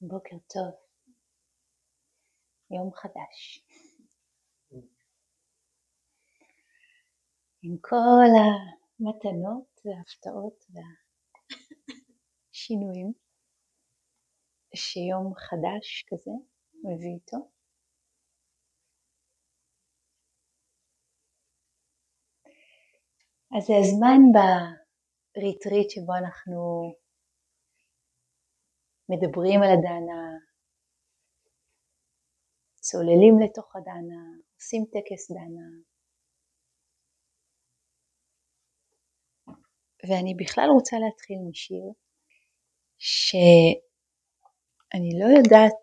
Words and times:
בוקר 0.00 0.36
טוב, 0.52 0.74
יום 2.70 2.92
חדש. 2.92 3.66
עם 7.62 7.76
כל 7.80 8.30
המתנות 8.36 9.80
וההפתעות 9.84 10.64
והשינויים 12.50 13.12
שיום 14.74 15.34
חדש 15.34 16.04
כזה 16.08 16.30
מביא 16.84 17.14
איתו. 17.14 17.36
אז 23.58 23.66
זה 23.66 23.72
הזמן 23.80 24.20
בריטריט 24.32 25.90
שבו 25.90 26.14
אנחנו 26.14 26.60
מדברים 29.08 29.62
על 29.62 29.70
הדנה, 29.70 30.38
צוללים 32.74 33.34
לתוך 33.44 33.76
הדנה, 33.76 34.22
עושים 34.54 34.84
טקס 34.92 35.30
דנה. 35.30 35.68
ואני 40.08 40.34
בכלל 40.34 40.68
רוצה 40.74 40.96
להתחיל 40.98 41.38
משיר 41.50 41.92
שאני 42.98 45.10
לא 45.20 45.26
יודעת 45.38 45.82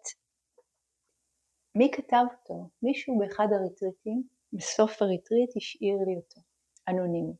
מי 1.75 1.91
כתב 1.95 2.25
אותו, 2.31 2.69
מישהו 2.81 3.19
באחד 3.19 3.47
הריטריטים, 3.51 4.23
בסוף 4.53 5.01
הריטריט 5.01 5.57
השאיר 5.57 5.95
לי 6.07 6.15
אותו, 6.15 6.41
אנונימי. 6.87 7.35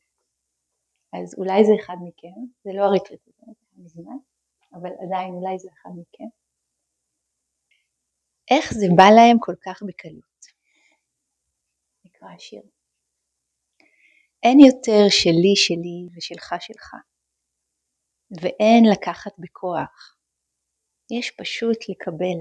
אז 1.14 1.36
אולי 1.38 1.66
זה 1.66 1.74
אחד 1.80 1.98
מכם, 2.06 2.40
זה 2.64 2.70
לא 2.78 2.84
הריטריט 2.84 3.28
הזה, 3.28 3.46
זה 3.46 3.84
מזמן. 3.84 4.18
אבל 4.74 4.90
עדיין 5.06 5.34
אולי 5.34 5.60
זה 5.60 5.70
אחד 5.74 5.90
מכם. 5.90 6.30
איך 8.52 8.74
זה 8.74 8.86
בא 8.98 9.04
להם 9.04 9.38
כל 9.40 9.56
כך 9.66 9.84
בקלות? 9.88 10.40
נקרא 12.06 12.28
השיר. 12.36 12.62
אין 14.44 14.60
יותר 14.60 15.04
שלי 15.10 15.56
שלי 15.56 16.00
ושלך 16.16 16.54
שלך, 16.60 16.94
ואין 18.42 18.84
לקחת 18.92 19.32
בכוח, 19.40 20.18
יש 21.12 21.32
פשוט 21.32 21.78
לקבל. 21.90 22.40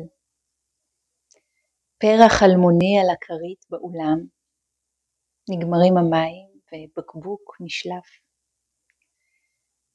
פרח 1.99 2.43
אלמוני 2.43 2.95
על 3.01 3.11
הכרית 3.15 3.65
באולם, 3.71 4.19
נגמרים 5.51 5.97
המים 5.97 6.49
ובקבוק 6.73 7.57
נשלף. 7.61 8.22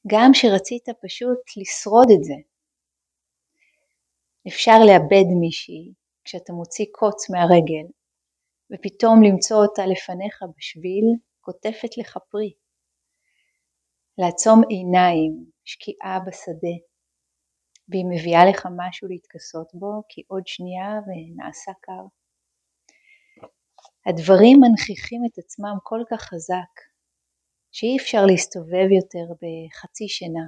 גם 0.08 0.34
שרצית 0.34 0.86
פשוט 1.04 1.40
לשרוד 1.58 2.08
את 2.18 2.24
זה. 2.24 2.34
אפשר 4.48 4.78
לאבד 4.88 5.28
מישהי 5.40 5.94
כשאתה 6.24 6.54
מוציא 6.54 6.86
קוץ 6.92 7.30
מהרגל, 7.30 7.88
ופתאום 8.72 9.24
למצוא 9.24 9.58
אותה 9.58 9.86
לפניך 9.86 10.44
בשביל 10.58 11.06
קוטפת 11.40 11.98
לך 11.98 12.18
פרי. 12.30 12.54
לעצום 14.18 14.62
עיניים, 14.70 15.46
שקיעה 15.64 16.20
בשדה, 16.28 16.76
והיא 17.90 18.06
מביאה 18.10 18.46
לך 18.50 18.68
משהו 18.78 19.08
להתכסות 19.08 19.68
בו, 19.74 20.04
כי 20.10 20.22
עוד 20.28 20.48
שנייה 20.48 20.90
ונעשה 21.06 21.72
קר. 21.82 22.04
הדברים 24.06 24.58
מנכיחים 24.62 25.22
את 25.26 25.38
עצמם 25.38 25.76
כל 25.84 26.02
כך 26.12 26.22
חזק, 26.22 26.74
שאי 27.80 27.98
אפשר 28.02 28.26
להסתובב 28.28 28.88
יותר 28.98 29.26
בחצי 29.42 30.08
שינה, 30.08 30.48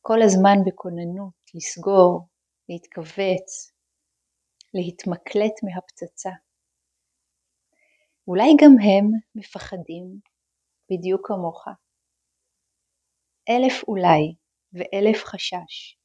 כל 0.00 0.22
הזמן 0.22 0.56
בכוננות, 0.66 1.34
לסגור, 1.54 2.28
להתכווץ, 2.68 3.72
להתמקלט 4.74 5.56
מהפצצה. 5.64 6.30
אולי 8.28 8.50
גם 8.60 8.72
הם 8.86 9.06
מפחדים 9.34 10.20
בדיוק 10.90 11.26
כמוך. 11.26 11.64
אלף 13.48 13.82
אולי 13.88 14.34
ואלף 14.72 15.24
חשש, 15.24 15.98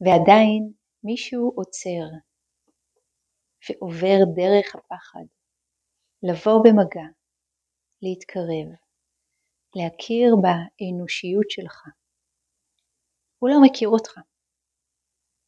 ועדיין 0.00 0.72
מישהו 1.04 1.52
עוצר 1.56 2.06
ועובר 3.68 4.18
דרך 4.36 4.74
הפחד, 4.76 5.26
לבוא 6.22 6.60
במגע, 6.64 7.08
להתקרב, 8.02 8.83
להכיר 9.76 10.36
באנושיות 10.42 11.50
שלך. 11.50 11.88
הוא 13.38 13.50
לא 13.50 13.56
מכיר 13.62 13.88
אותך. 13.88 14.20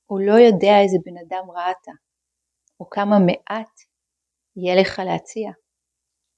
הוא 0.06 0.20
לא 0.20 0.32
יודע 0.32 0.72
איזה 0.82 0.98
בן 1.04 1.16
אדם 1.18 1.50
רע 1.50 1.70
אתה, 1.70 1.92
או 2.80 2.90
כמה 2.90 3.16
מעט 3.26 3.80
יהיה 4.56 4.80
לך 4.80 4.98
להציע. 4.98 5.50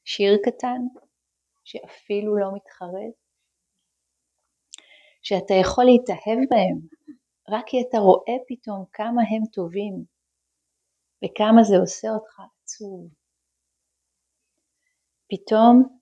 שיר 0.04 0.38
קטן 0.44 0.80
שאפילו 1.64 2.36
לא 2.38 2.48
מתחרז, 2.54 3.12
שאתה 5.22 5.54
יכול 5.54 5.84
להתאהב 5.84 6.38
בהם 6.50 6.78
רק 7.48 7.64
כי 7.66 7.76
אתה 7.88 7.98
רואה 7.98 8.36
פתאום 8.48 8.84
כמה 8.92 9.22
הם 9.30 9.46
טובים 9.52 10.04
וכמה 11.24 11.62
זה 11.62 11.76
עושה 11.76 12.08
אותך 12.08 12.40
עצוב. 12.62 13.08
פתאום 15.30 15.97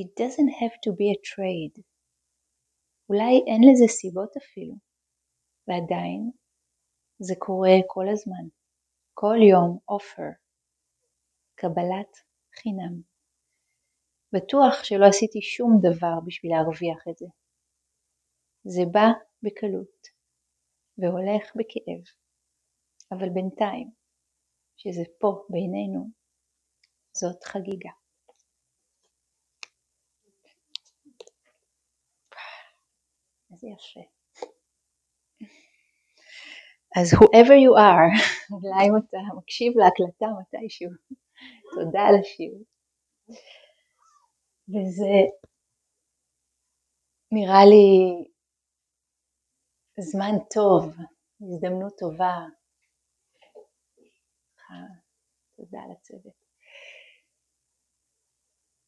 It 0.00 0.14
doesn't 0.14 0.52
have 0.62 0.76
to 0.84 0.92
be 0.92 1.10
a 1.10 1.18
trade. 1.30 1.82
אולי 3.08 3.34
אין 3.46 3.62
לזה 3.70 3.86
סיבות 3.88 4.36
אפילו, 4.36 4.74
ועדיין 5.68 6.30
זה 7.18 7.34
קורה 7.38 7.76
כל 7.86 8.04
הזמן, 8.12 8.44
כל 9.14 9.36
יום 9.50 9.78
offer, 9.90 10.30
קבלת 11.54 12.12
חינם. 12.54 13.02
בטוח 14.34 14.84
שלא 14.84 15.06
עשיתי 15.08 15.42
שום 15.42 15.70
דבר 15.82 16.16
בשביל 16.26 16.52
להרוויח 16.52 17.08
את 17.10 17.16
זה. 17.18 17.26
זה 18.64 18.82
בא 18.92 19.08
בקלות 19.42 19.98
והולך 20.98 21.44
בכאב, 21.56 22.02
אבל 23.12 23.28
בינתיים, 23.34 23.90
שזה 24.76 25.02
פה 25.20 25.46
בינינו, 25.50 26.10
זאת 27.12 27.44
חגיגה. 27.44 28.07
איזה 33.52 33.66
יפה. 33.66 34.00
אז 36.96 37.14
whoever 37.14 37.56
you 37.66 37.74
are, 37.76 38.10
אולי 38.54 38.84
אם 38.88 38.96
אתה 38.96 39.18
מקשיב 39.38 39.72
להקלטה 39.76 40.26
מתישהו, 40.40 40.90
תודה 41.74 42.00
על 42.00 42.14
השיר. 42.20 42.52
וזה 44.68 45.14
נראה 47.32 47.64
לי 47.70 48.24
זמן 50.00 50.34
טוב, 50.54 50.94
הזדמנות 51.40 51.92
טובה. 51.98 52.36
תודה 55.56 55.80
לצוות. 55.92 56.32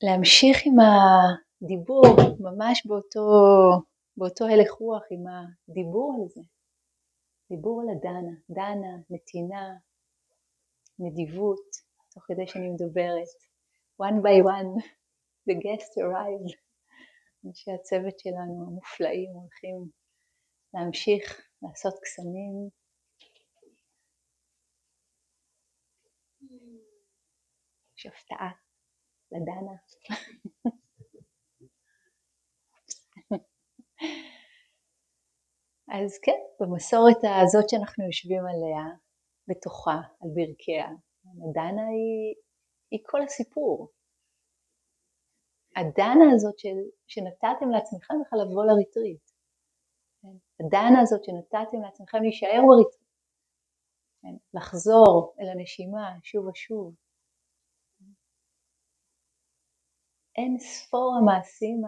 להמשיך 0.03 0.57
עם 0.67 0.77
הדיבור 0.81 2.05
ממש 2.41 2.87
באותו 2.87 3.21
באותו 4.17 4.45
הלך 4.45 4.71
רוח 4.73 5.03
עם 5.11 5.25
הדיבור 5.27 6.19
על 6.23 6.29
זה, 6.29 6.41
דיבור 7.51 7.81
על 7.83 7.89
הדנה, 7.97 8.37
דנה, 8.51 8.93
נתינה, 9.11 9.67
נדיבות, 10.99 11.71
תוך 12.15 12.25
כדי 12.27 12.47
שאני 12.47 12.69
מדברת, 12.69 13.37
one 14.03 14.19
by 14.25 14.37
one, 14.45 14.85
the 15.51 15.55
guest 15.55 15.93
arrived, 16.05 16.57
אנשי 17.47 17.71
הצוות 17.71 18.19
שלנו 18.19 18.67
המופלאים 18.67 19.31
הולכים 19.35 19.91
להמשיך 20.75 21.51
לעשות 21.63 21.95
קסמים. 22.03 22.69
יש 27.97 28.07
הפתעה 28.07 28.51
לדנה. 29.33 29.77
אז 35.93 36.19
כן, 36.23 36.41
במסורת 36.61 37.17
הזאת 37.43 37.69
שאנחנו 37.69 38.05
יושבים 38.05 38.43
עליה, 38.47 38.85
בתוכה, 39.49 39.99
על 40.21 40.29
ברכיה, 40.35 40.87
הדנה 41.43 41.87
היא, 41.87 42.35
היא 42.91 43.01
כל 43.07 43.23
הסיפור. 43.23 43.89
הדנה 45.77 46.25
הזאת 46.35 46.59
של, 46.59 46.79
שנתתם 47.07 47.71
לעצמכם 47.71 48.15
בכלל 48.21 48.39
לבוא 48.43 48.65
לריטריט. 48.65 49.31
הדנה 50.61 51.01
הזאת 51.03 51.25
שנתתם 51.25 51.83
לעצמכם 51.83 52.19
להישאר 52.23 52.63
בריטריט. 52.67 53.11
לחזור 54.55 55.35
אל 55.41 55.49
הנשימה 55.49 56.19
שוב 56.23 56.47
ושוב. 56.47 56.95
אין 60.37 60.59
ספור 60.59 61.15
המעשים 61.21 61.83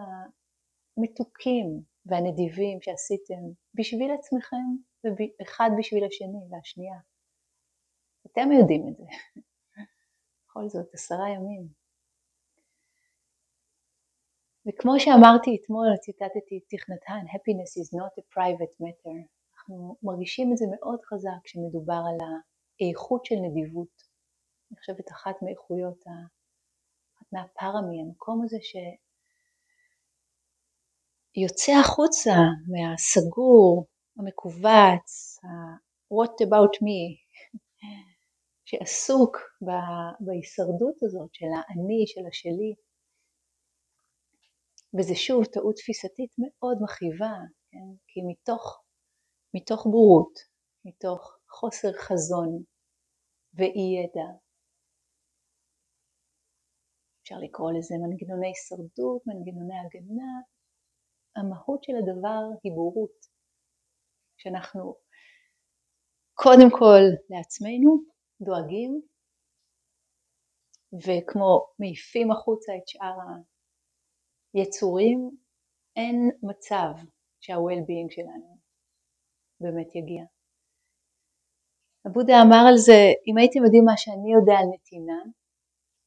המתוקים 0.97 1.92
והנדיבים 2.05 2.81
שעשיתם 2.81 3.43
בשביל 3.73 4.11
עצמכם 4.11 4.67
ואחד 5.03 5.69
בשביל 5.77 6.03
השני 6.05 6.41
והשנייה. 6.49 6.99
אתם 8.31 8.51
יודעים 8.51 8.87
את 8.89 8.97
זה. 8.97 9.03
בכל 10.43 10.69
זאת, 10.69 10.93
עשרה 10.93 11.29
ימים. 11.29 11.67
וכמו 14.67 14.99
שאמרתי 14.99 15.57
אתמול, 15.61 15.87
ציטטתי 16.01 16.57
את 16.57 16.63
תכנתן, 16.69 17.25
happiness 17.33 17.73
is 17.81 17.89
not 17.99 18.13
a 18.19 18.23
private 18.35 18.75
matter. 18.83 19.27
אנחנו 19.53 19.95
מרגישים 20.03 20.51
את 20.51 20.57
זה 20.57 20.65
מאוד 20.75 20.99
חזק 21.03 21.39
כשמדובר 21.43 22.01
על 22.09 22.17
האיכות 22.79 23.25
של 23.25 23.35
נדיבות. 23.35 24.13
אני 24.71 24.79
חושבת 24.79 25.11
אחת 25.11 25.35
מאיכויות, 25.41 26.03
אחת 27.17 27.27
מהפרמי, 27.33 28.01
המקום 28.01 28.43
הזה 28.43 28.57
שיוצא 31.35 31.71
החוצה 31.81 32.35
מהסגור, 32.71 33.85
המכווץ, 34.17 35.39
ה-what 35.43 36.35
about 36.47 36.75
me, 36.85 37.01
שעסוק 38.65 39.37
בהישרדות 40.19 41.03
הזאת 41.03 41.29
של 41.33 41.45
האני, 41.55 42.03
של 42.07 42.21
השלי. 42.29 42.73
וזה 44.97 45.15
שוב 45.15 45.45
טעות 45.45 45.75
תפיסתית 45.75 46.31
מאוד 46.41 46.77
מכאיבה, 46.83 47.35
כן? 47.71 47.89
כי 48.07 48.19
מתוך, 48.29 48.83
מתוך 49.53 49.87
בורות, 49.91 50.35
מתוך 50.85 51.37
חוסר 51.49 51.91
חזון 51.93 52.63
ואי 53.53 53.85
ידע, 53.99 54.29
אפשר 57.21 57.35
לקרוא 57.45 57.71
לזה 57.71 57.95
מנגנוני 58.03 58.47
הישרדות, 58.47 59.21
מנגנוני 59.27 59.77
הגנה, 59.81 60.33
המהות 61.35 61.83
של 61.83 61.93
הדבר 61.95 62.41
היא 62.63 62.71
בורות, 62.71 63.25
שאנחנו 64.37 64.95
קודם 66.33 66.69
כל 66.79 67.03
לעצמנו 67.29 68.03
דואגים 68.41 69.01
וכמו 70.93 71.67
מעיפים 71.79 72.31
החוצה 72.31 72.71
את 72.77 72.87
שאר 72.87 73.17
יצורים, 74.53 75.37
אין 75.95 76.29
מצב 76.43 76.91
שה-well-being 77.39 78.09
שלנו 78.15 78.57
באמת 79.59 79.95
יגיע. 79.95 80.23
הבודה 82.05 82.33
אמר 82.45 82.63
על 82.69 82.77
זה, 82.77 82.99
אם 83.27 83.37
הייתם 83.37 83.59
יודעים 83.65 83.85
מה 83.85 83.97
שאני 83.97 84.33
יודע 84.33 84.53
על 84.59 84.67
נתינה, 84.73 85.21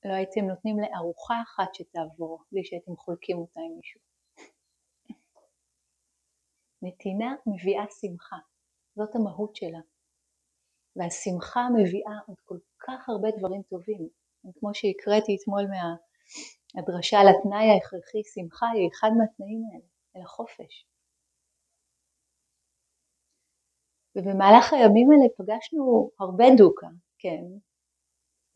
לא 0.04 0.12
הייתם 0.14 0.44
נותנים 0.50 0.76
לארוחה 0.80 1.34
אחת 1.42 1.74
שתעבור 1.74 2.44
בלי 2.52 2.64
שהייתם 2.64 2.96
חולקים 2.96 3.38
אותה 3.38 3.60
עם 3.60 3.76
מישהו. 3.76 4.05
נתינה 6.82 7.34
מביאה 7.46 7.84
שמחה, 8.00 8.36
זאת 8.96 9.14
המהות 9.14 9.56
שלה. 9.56 9.80
והשמחה 10.96 11.60
מביאה 11.76 12.18
עוד 12.26 12.40
כל 12.44 12.58
כך 12.78 13.08
הרבה 13.08 13.28
דברים 13.38 13.62
טובים. 13.62 14.08
כמו 14.58 14.70
שהקראתי 14.74 15.36
אתמול 15.36 15.64
מה, 15.72 15.96
הדרשה 16.76 17.16
על 17.20 17.26
התנאי 17.28 17.68
ההכרחי, 17.70 18.22
שמחה 18.34 18.66
היא 18.74 18.88
אחד 18.92 19.10
מהתנאים 19.18 19.62
האלה, 19.68 19.88
אל 20.16 20.22
החופש. 20.22 20.86
ובמהלך 24.14 24.72
הימים 24.72 25.08
האלה 25.10 25.28
פגשנו 25.38 26.10
הרבה 26.20 26.44
דוקה, 26.58 26.86
כן, 27.18 27.44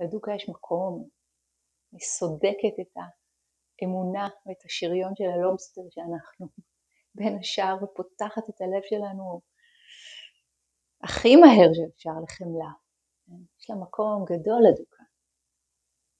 לדוקה 0.01 0.33
יש 0.35 0.49
מקום, 0.49 1.09
היא 1.93 2.01
סודקת 2.01 2.75
את 2.81 2.93
האמונה 3.83 4.29
ואת 4.47 4.65
השריון 4.65 5.13
של 5.17 5.25
הלובסטר 5.25 5.83
שאנחנו 5.91 6.47
בין 7.15 7.39
השאר 7.41 7.77
ופותחת 7.85 8.49
את 8.51 8.61
הלב 8.61 8.83
שלנו 8.85 9.41
הכי 11.03 11.37
מהר 11.37 11.71
שאפשר 11.75 12.11
לחמלה. 12.25 12.73
יש 13.59 13.71
לה 13.71 13.77
מקום 13.77 14.25
גדול 14.25 14.61
לדוקה. 14.69 15.03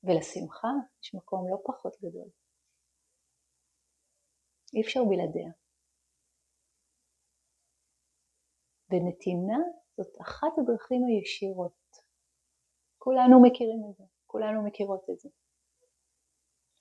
ולשמחה 0.05 0.69
יש 1.03 1.15
מקום 1.15 1.51
לא 1.51 1.57
פחות 1.65 1.97
גדול. 2.03 2.29
אי 4.75 4.83
אפשר 4.83 5.01
בלעדיה. 5.09 5.53
ונתינה 8.91 9.59
זאת 9.97 10.21
אחת 10.21 10.53
הדרכים 10.59 11.03
הישירות. 11.05 11.81
כולנו 12.99 13.43
מכירים 13.43 13.83
את 13.91 13.97
זה, 13.97 14.05
כולנו 14.27 14.67
מכירות 14.67 15.05
את 15.11 15.21
זה. 15.21 15.29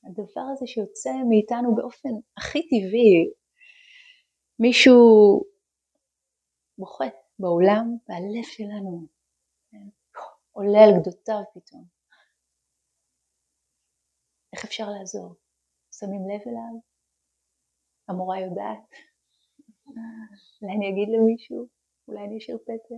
הדבר 0.03 0.45
הזה 0.51 0.67
שיוצא 0.67 1.09
מאיתנו 1.29 1.75
באופן 1.75 2.09
הכי 2.38 2.62
טבעי, 2.69 3.33
מישהו 4.59 4.95
בוכה 6.77 7.06
בעולם 7.39 7.85
והלב 8.07 8.44
שלנו 8.44 9.07
עולה 10.51 10.79
על 10.83 11.01
גדותיו 11.01 11.41
פתאום. 11.53 11.85
איך 14.53 14.65
אפשר 14.65 14.83
לעזור? 15.00 15.35
שמים 15.91 16.21
לב 16.29 16.41
אליו? 16.47 16.79
המורה 18.07 18.39
יודעת? 18.39 18.89
אולי 20.62 20.73
אני 20.75 20.89
אגיד 20.89 21.09
למישהו? 21.15 21.67
אולי 22.07 22.23
אני 22.25 22.38
אשאיר 22.38 22.57
פתק? 22.57 22.95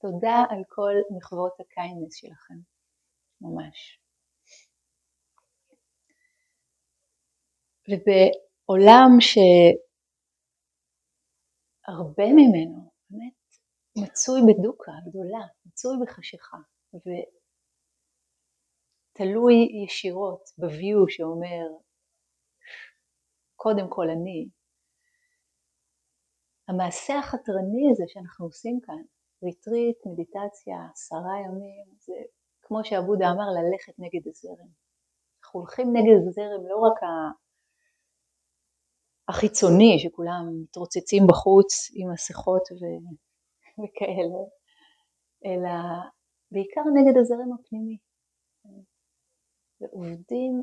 תודה 0.00 0.44
על 0.50 0.62
כל 0.68 0.94
מחוות 1.16 1.60
ה 1.60 1.66
kindness 1.66 2.14
שלכם, 2.14 2.54
ממש. 3.40 4.00
ובעולם 7.88 9.10
שהרבה 11.88 12.24
ממנו 12.32 12.90
באמת 13.10 13.32
מצוי 13.98 14.40
בדוקה 14.48 14.92
גדולה, 15.08 15.46
מצוי 15.66 15.96
בחשיכה, 16.02 16.56
תלוי 19.12 19.54
ישירות 19.84 20.42
ב-view 20.58 21.04
שאומר 21.08 21.66
קודם 23.56 23.86
כל 23.88 24.10
אני. 24.10 24.48
המעשה 26.68 27.18
החתרני 27.18 27.84
הזה 27.92 28.04
שאנחנו 28.06 28.46
עושים 28.46 28.80
כאן, 28.82 29.02
ריטריט, 29.42 29.98
מדיטציה, 30.06 30.76
עשרה 30.92 31.34
ימים, 31.44 31.86
זה 31.98 32.14
כמו 32.62 32.84
שעבודה 32.84 33.26
אמר, 33.26 33.48
ללכת 33.58 33.94
נגד 33.98 34.28
הזרם. 34.28 34.70
אנחנו 35.40 35.60
הולכים 35.60 35.86
נגד 35.92 36.28
הזרם 36.28 36.62
לא 36.70 36.76
רק 36.76 36.98
החיצוני, 39.28 39.98
שכולם 39.98 40.42
מתרוצצים 40.62 41.22
בחוץ 41.28 41.90
עם 41.94 42.12
מסכות 42.12 42.62
ו... 42.72 42.82
וכאלה, 43.80 44.40
אלא 45.46 45.74
בעיקר 46.52 46.80
נגד 46.94 47.16
הזרם 47.20 47.52
הפנימי. 47.52 47.98
ועובדים 49.80 50.62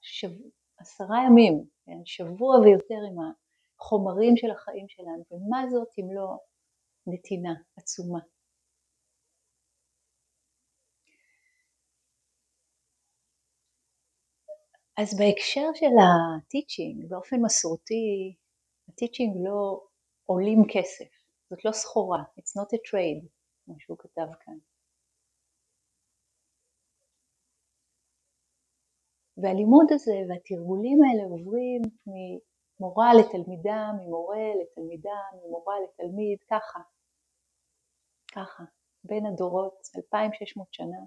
שב... 0.00 0.30
עשרה 0.78 1.16
ימים, 1.26 1.64
כן, 1.86 2.00
שבוע 2.04 2.56
ויותר 2.60 3.00
עם 3.10 3.16
החומרים 3.80 4.36
של 4.36 4.50
החיים 4.50 4.88
שלנו, 4.88 5.24
ומה 5.30 5.64
זאת 5.70 5.88
אם 5.98 6.06
לא 6.14 6.38
נתינה 7.06 7.54
עצומה. 7.76 8.20
אז 14.96 15.18
בהקשר 15.18 15.68
של 15.74 15.94
הטיצ'ינג, 16.04 17.08
באופן 17.08 17.36
מסורתי, 17.42 18.34
הטיצ'ינג 18.88 19.36
לא 19.44 19.86
עולים 20.26 20.62
כסף, 20.72 21.10
זאת 21.50 21.64
לא 21.64 21.72
סחורה, 21.72 22.22
it's 22.38 22.60
not 22.60 22.68
a 22.76 22.78
trade, 22.88 23.26
כמו 23.64 23.74
שהוא 23.78 23.98
כתב 23.98 24.26
כאן. 24.40 24.58
והלימוד 29.36 29.86
הזה 29.90 30.16
והתרגולים 30.28 30.98
האלה 31.02 31.22
עוברים 31.30 31.82
ממורה 32.06 33.10
לתלמידה, 33.18 33.90
ממורה 33.98 34.36
לתלמידה, 34.60 35.18
ממורה 35.34 35.74
לתלמיד, 35.84 36.38
ככה, 36.50 36.80
ככה, 38.32 38.64
בין 39.04 39.26
הדורות, 39.26 39.88
2600 39.96 40.74
שנה. 40.74 41.00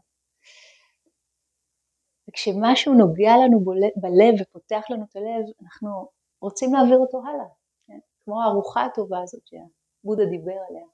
וכשמשהו 2.29 2.93
נוגע 2.93 3.31
לנו 3.43 3.59
בלב 3.95 4.41
ופותח 4.41 4.83
לנו 4.89 5.05
את 5.09 5.15
הלב, 5.15 5.45
אנחנו 5.63 6.09
רוצים 6.41 6.73
להעביר 6.73 6.97
אותו 6.97 7.21
הלאה, 7.25 7.49
כן? 7.87 7.99
כמו 8.23 8.41
הארוחה 8.41 8.85
הטובה 8.85 9.21
הזאת 9.23 9.47
שבודה 9.47 10.25
דיבר 10.25 10.57
עליה, 10.69 10.85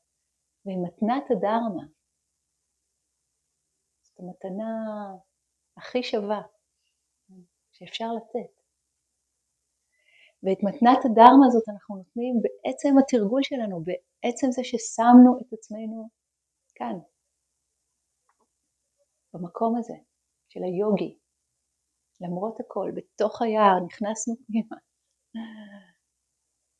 ועם 0.65 0.83
מתנת 0.83 1.31
הדרמה, 1.31 1.83
זאת 4.03 4.19
המתנה 4.19 4.71
הכי 5.77 6.03
שווה 6.03 6.41
שאפשר 7.71 8.07
לתת. 8.17 8.63
ואת 10.43 10.57
מתנת 10.63 11.05
הדרמה 11.05 11.45
הזאת 11.47 11.69
אנחנו 11.69 11.95
נותנים 11.95 12.35
בעצם 12.41 12.89
התרגול 12.99 13.43
שלנו, 13.43 13.83
בעצם 13.83 14.47
זה 14.51 14.61
ששמנו 14.63 15.39
את 15.41 15.53
עצמנו 15.53 16.09
כאן, 16.75 16.97
במקום 19.33 19.77
הזה 19.77 19.93
של 20.49 20.63
היוגי, 20.63 21.17
למרות 22.21 22.59
הכל, 22.59 22.91
בתוך 22.95 23.41
היער, 23.41 23.79
נכנסנו 23.85 24.35
פנימה. 24.47 24.77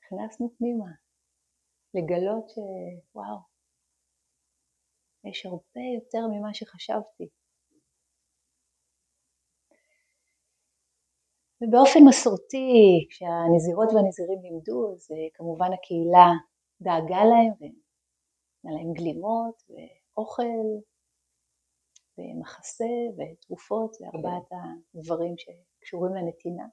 נכנסנו 0.04 0.54
פנימה, 0.58 0.92
לגלות 1.94 2.50
שוואו, 2.50 3.40
יש 5.30 5.46
הרבה 5.46 5.84
יותר 5.96 6.28
ממה 6.32 6.54
שחשבתי. 6.54 7.30
ובאופן 11.62 12.00
מסורתי, 12.10 12.72
כשהנזירות 13.10 13.90
והנזירים 13.94 14.40
לימדו, 14.42 14.94
אז 14.94 15.12
אה, 15.12 15.28
כמובן 15.34 15.70
הקהילה 15.74 16.30
דאגה 16.82 17.24
להם, 17.32 17.54
ונתנה 17.60 18.72
להם 18.76 18.94
גלימות 18.94 19.64
ואוכל 19.70 20.44
ומחסה 22.18 22.94
ותרופות, 23.18 23.94
זה 23.94 24.06
ארבעת 24.06 24.50
הדברים 24.96 25.36
שקשורים 25.38 26.16
לנתינה. 26.16 26.68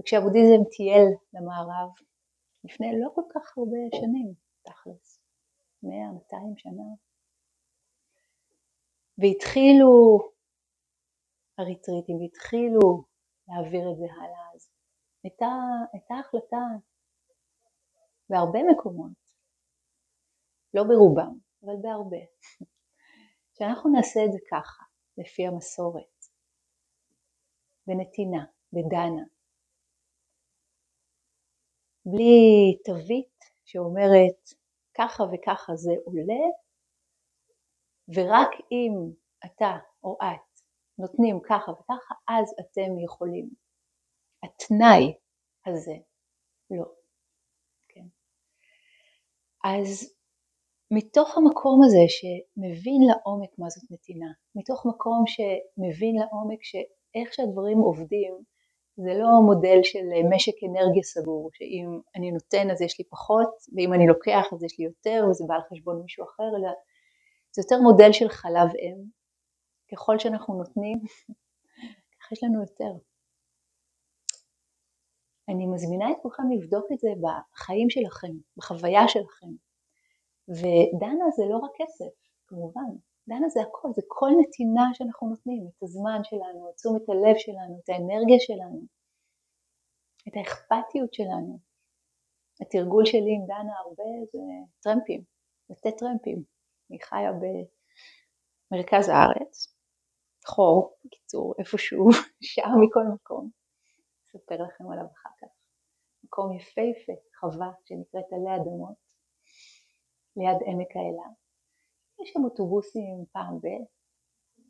וכשהבודהיזם 0.00 0.64
טייל 0.76 1.08
למערב, 1.32 1.90
לפני 2.64 2.86
לא 3.00 3.08
כל 3.14 3.22
כך 3.34 3.58
הרבה 3.58 3.76
שנים, 4.00 4.34
תכלס, 4.62 5.20
100-200 5.84 5.88
שנה, 6.56 6.88
והתחילו 9.18 10.18
הריטריטים, 11.58 12.16
והתחילו 12.20 13.04
להעביר 13.48 13.90
את 13.92 13.96
זה 13.96 14.04
הלאה. 14.04 14.54
אז 14.54 14.70
הייתה, 15.24 15.46
הייתה 15.92 16.14
החלטה 16.14 16.64
בהרבה 18.30 18.58
מקומות, 18.72 19.18
לא 20.74 20.82
ברובם, 20.84 21.38
אבל 21.64 21.74
בהרבה, 21.82 22.24
שאנחנו 23.58 23.90
נעשה 23.90 24.20
את 24.26 24.32
זה 24.32 24.38
ככה, 24.50 24.84
לפי 25.18 25.46
המסורת, 25.46 26.26
בנתינה, 27.86 28.44
בדנה, 28.72 29.22
בלי 32.06 32.78
תווית 32.84 33.38
שאומרת 33.64 34.50
ככה 34.98 35.22
וככה 35.22 35.76
זה 35.76 35.90
עולה, 36.04 36.44
ורק 38.08 38.50
אם 38.72 38.92
אתה 39.44 39.78
או 40.04 40.18
את 40.22 40.60
נותנים 40.98 41.40
ככה 41.48 41.72
וככה, 41.72 42.14
אז 42.28 42.54
אתם 42.60 42.98
יכולים. 43.04 43.48
התנאי 44.42 45.14
הזה, 45.66 45.94
לא. 46.70 46.84
כן. 47.88 48.06
אז 49.64 50.17
מתוך 50.90 51.38
המקום 51.38 51.80
הזה 51.84 52.04
שמבין 52.08 53.02
לעומק 53.08 53.58
מה 53.58 53.68
זאת 53.68 53.90
נתינה, 53.90 54.32
מתוך 54.54 54.86
מקום 54.86 55.24
שמבין 55.26 56.16
לעומק 56.16 56.58
שאיך 56.62 57.34
שהדברים 57.34 57.78
עובדים, 57.78 58.34
זה 58.96 59.14
לא 59.14 59.28
מודל 59.46 59.78
של 59.82 60.04
משק 60.30 60.54
אנרגיה 60.68 61.02
סגור, 61.02 61.50
שאם 61.52 62.00
אני 62.16 62.30
נותן 62.30 62.70
אז 62.70 62.82
יש 62.82 62.98
לי 62.98 63.04
פחות, 63.04 63.50
ואם 63.76 63.94
אני 63.94 64.06
לוקח 64.06 64.44
אז 64.52 64.64
יש 64.64 64.78
לי 64.78 64.84
יותר, 64.84 65.26
וזה 65.30 65.44
בא 65.48 65.54
על 65.54 65.60
חשבון 65.70 66.00
מישהו 66.02 66.24
אחר, 66.24 66.48
אלא 66.58 66.70
זה 67.52 67.62
יותר 67.62 67.82
מודל 67.82 68.12
של 68.12 68.28
חלב 68.28 68.68
אם, 68.82 69.04
ככל 69.92 70.18
שאנחנו 70.18 70.54
נותנים, 70.54 70.98
כך 72.20 72.32
יש 72.32 72.44
לנו 72.44 72.60
יותר. 72.60 72.92
אני 75.48 75.66
מזמינה 75.66 76.10
את 76.10 76.16
כולכם 76.22 76.42
לבדוק 76.50 76.86
את 76.92 76.98
זה 76.98 77.08
בחיים 77.22 77.90
שלכם, 77.90 78.32
בחוויה 78.56 79.08
שלכם. 79.08 79.67
ודנה 80.48 81.30
זה 81.36 81.42
לא 81.50 81.56
רק 81.56 81.70
כסף, 81.76 82.12
כמובן, 82.46 82.90
דנה 83.28 83.48
זה 83.48 83.60
הכל, 83.62 83.88
זה 83.94 84.02
כל 84.08 84.30
נתינה 84.40 84.84
שאנחנו 84.94 85.28
נותנים, 85.28 85.68
את 85.68 85.82
הזמן 85.82 86.20
שלנו, 86.24 86.70
את 86.70 86.74
תשומת 86.74 87.08
הלב 87.08 87.36
שלנו, 87.38 87.80
את 87.84 87.88
האנרגיה 87.88 88.40
שלנו, 88.40 88.80
את 90.28 90.32
האכפתיות 90.36 91.14
שלנו. 91.14 91.58
התרגול 92.60 93.04
שלי 93.06 93.32
עם 93.36 93.46
דנה 93.46 93.74
הרבה 93.84 94.04
זה 94.32 94.38
טרמפים, 94.80 95.22
לתת 95.70 95.98
טרמפים. 95.98 96.42
אני 96.90 97.00
חיה 97.00 97.32
במרכז 97.32 99.08
הארץ, 99.08 99.74
חור, 100.46 100.96
בקיצור, 101.04 101.54
איפשהו, 101.58 102.08
שעה 102.50 102.72
מכל 102.82 103.04
מקום. 103.14 103.50
אספר 104.26 104.62
לכם 104.62 104.90
עליו 104.92 105.04
אחר 105.04 105.30
כך. 105.40 105.48
מקום 106.24 106.52
יפהפה, 106.52 107.12
חווה 107.40 107.70
שנקראת 107.84 108.32
עלי 108.32 108.56
אדמות, 108.56 109.07
ליד 110.38 110.58
עמק 110.66 110.96
האלה. 110.96 111.26
יש 112.20 112.30
שם 112.32 112.44
אוטובוסים 112.44 113.24
פעם 113.32 113.58
ב... 113.58 113.66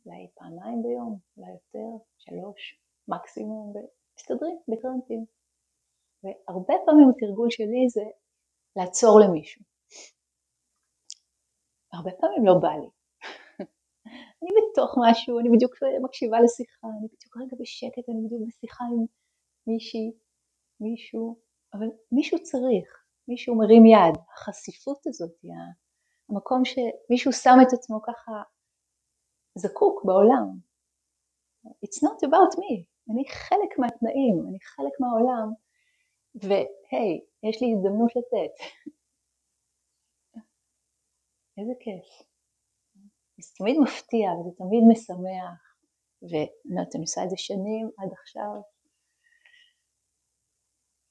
אולי 0.07 0.29
פעמיים 0.35 0.83
ביום, 0.83 1.19
אולי 1.37 1.51
יותר, 1.51 2.05
שלוש, 2.19 2.81
מקסימום, 3.09 3.73
ומסתדרים 3.75 4.59
בטרנטים. 4.69 5.25
והרבה 6.23 6.75
פעמים 6.87 7.09
התרגול 7.11 7.51
שלי 7.51 7.89
זה 7.89 8.05
לעצור 8.77 9.21
למישהו. 9.21 9.63
הרבה 11.93 12.11
פעמים 12.21 12.47
לא 12.47 12.55
בא 12.63 12.69
לי. 12.69 12.91
אני 14.41 14.51
בתוך 14.57 14.91
משהו, 15.05 15.39
אני 15.41 15.49
בדיוק 15.55 15.73
מקשיבה 16.03 16.37
לשיחה, 16.41 16.87
אני 16.99 17.09
בדיוק 17.09 17.37
רגע 17.37 17.57
בשקט, 17.61 18.09
אני 18.09 18.21
בדיוק 18.25 18.43
בשיחה 18.49 18.85
עם 18.85 19.05
מישהי, 19.67 20.13
מישהו, 20.81 21.37
אבל 21.75 21.87
מישהו 22.13 22.43
צריך, 22.43 23.08
מישהו 23.29 23.59
מרים 23.59 23.87
יד, 23.87 24.15
החשיפות 24.33 25.07
הזאת, 25.07 25.45
המקום 26.29 26.63
שמישהו 26.65 27.33
שם 27.33 27.57
את 27.63 27.73
עצמו 27.73 28.03
ככה 28.03 28.33
זקוק 29.55 30.05
בעולם. 30.05 30.47
It's 31.85 32.01
not 32.07 32.29
about 32.29 32.59
me, 32.59 32.85
אני 33.11 33.25
חלק 33.29 33.79
מהתנאים, 33.79 34.47
אני 34.49 34.61
חלק 34.61 34.93
מהעולם, 35.01 35.53
והי, 36.35 37.21
יש 37.43 37.63
לי 37.63 37.73
הזדמנות 37.73 38.17
לתת. 38.17 38.55
איזה 41.59 41.73
כיף. 41.81 42.23
זה 43.41 43.53
תמיד 43.59 43.77
מפתיע 43.83 44.33
וזה 44.33 44.51
תמיד 44.57 44.83
משמח, 44.93 45.77
ואני 46.23 47.03
עושה 47.03 47.25
את 47.25 47.31
זה 47.31 47.37
שנים 47.37 47.91
עד 47.99 48.13
עכשיו. 48.13 48.61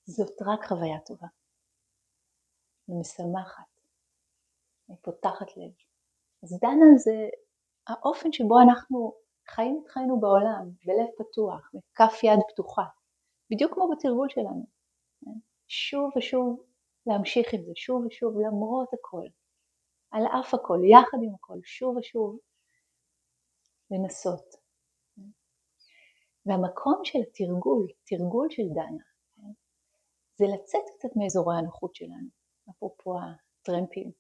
זאת 0.05 0.41
רק 0.41 0.67
חוויה 0.67 0.99
טובה. 1.05 1.27
ומשמחת, 2.89 3.81
פותחת 5.01 5.57
לב. 5.57 5.71
אז 6.43 6.59
דנה 6.61 6.97
זה 6.97 7.29
האופן 7.87 8.31
שבו 8.31 8.59
אנחנו 8.59 9.13
חיים 9.47 9.81
את 9.83 9.89
חיינו 9.89 10.19
בעולם, 10.19 10.69
בלב 10.85 11.07
פתוח, 11.17 11.71
בכף 11.73 12.23
יד 12.23 12.39
פתוחה, 12.53 12.83
בדיוק 13.51 13.73
כמו 13.73 13.89
בתרגול 13.89 14.29
שלנו. 14.29 14.65
שוב 15.67 16.11
ושוב 16.17 16.63
להמשיך 17.05 17.53
עם 17.53 17.63
זה, 17.63 17.71
שוב 17.75 18.05
ושוב 18.05 18.39
למרות 18.39 18.93
הכל, 18.93 19.27
על 20.11 20.23
אף 20.25 20.53
הכל, 20.53 20.79
יחד 20.91 21.17
עם 21.23 21.35
הכל, 21.35 21.59
שוב 21.63 21.97
ושוב 21.97 22.39
לנסות. 23.91 24.55
והמקום 26.45 27.01
של 27.03 27.19
התרגול, 27.19 27.87
תרגול 28.03 28.47
של 28.49 28.67
דנה, 28.73 29.03
זה 30.35 30.45
לצאת 30.53 30.83
קצת 30.97 31.09
מאזורי 31.15 31.57
הנוחות 31.57 31.95
שלנו, 31.95 32.29
אפרופו 32.69 33.15
הטרמפים. 33.19 34.11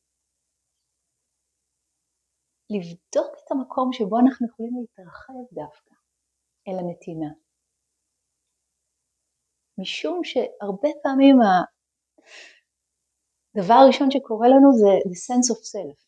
לבדוק 2.69 3.35
את 3.45 3.51
המקום 3.51 3.93
שבו 3.93 4.19
אנחנו 4.19 4.47
יכולים 4.47 4.73
להתרחב 4.79 5.33
דווקא 5.51 5.95
אל 6.67 6.79
הנתינה. 6.79 7.29
משום 9.77 10.23
שהרבה 10.23 10.89
פעמים 11.03 11.35
הדבר 13.55 13.73
הראשון 13.73 14.11
שקורה 14.11 14.47
לנו 14.47 14.71
זה 14.71 14.91
the 15.09 15.17
sense 15.27 15.47
of 15.55 15.59
self. 15.73 16.07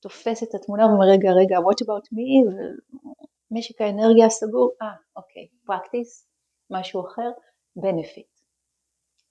תופס 0.00 0.42
את 0.42 0.54
התמונה 0.54 0.86
ואומר 0.86 1.06
רגע 1.14 1.30
רגע 1.40 1.56
what 1.56 1.78
about 1.84 2.06
me 2.16 2.30
ומשק 2.46 3.80
האנרגיה 3.80 4.26
הסגור, 4.26 4.70
אה 4.82 4.96
אוקיי, 5.16 5.48
practice, 5.66 6.26
משהו 6.70 7.06
אחר, 7.06 7.30
benefit. 7.78 8.42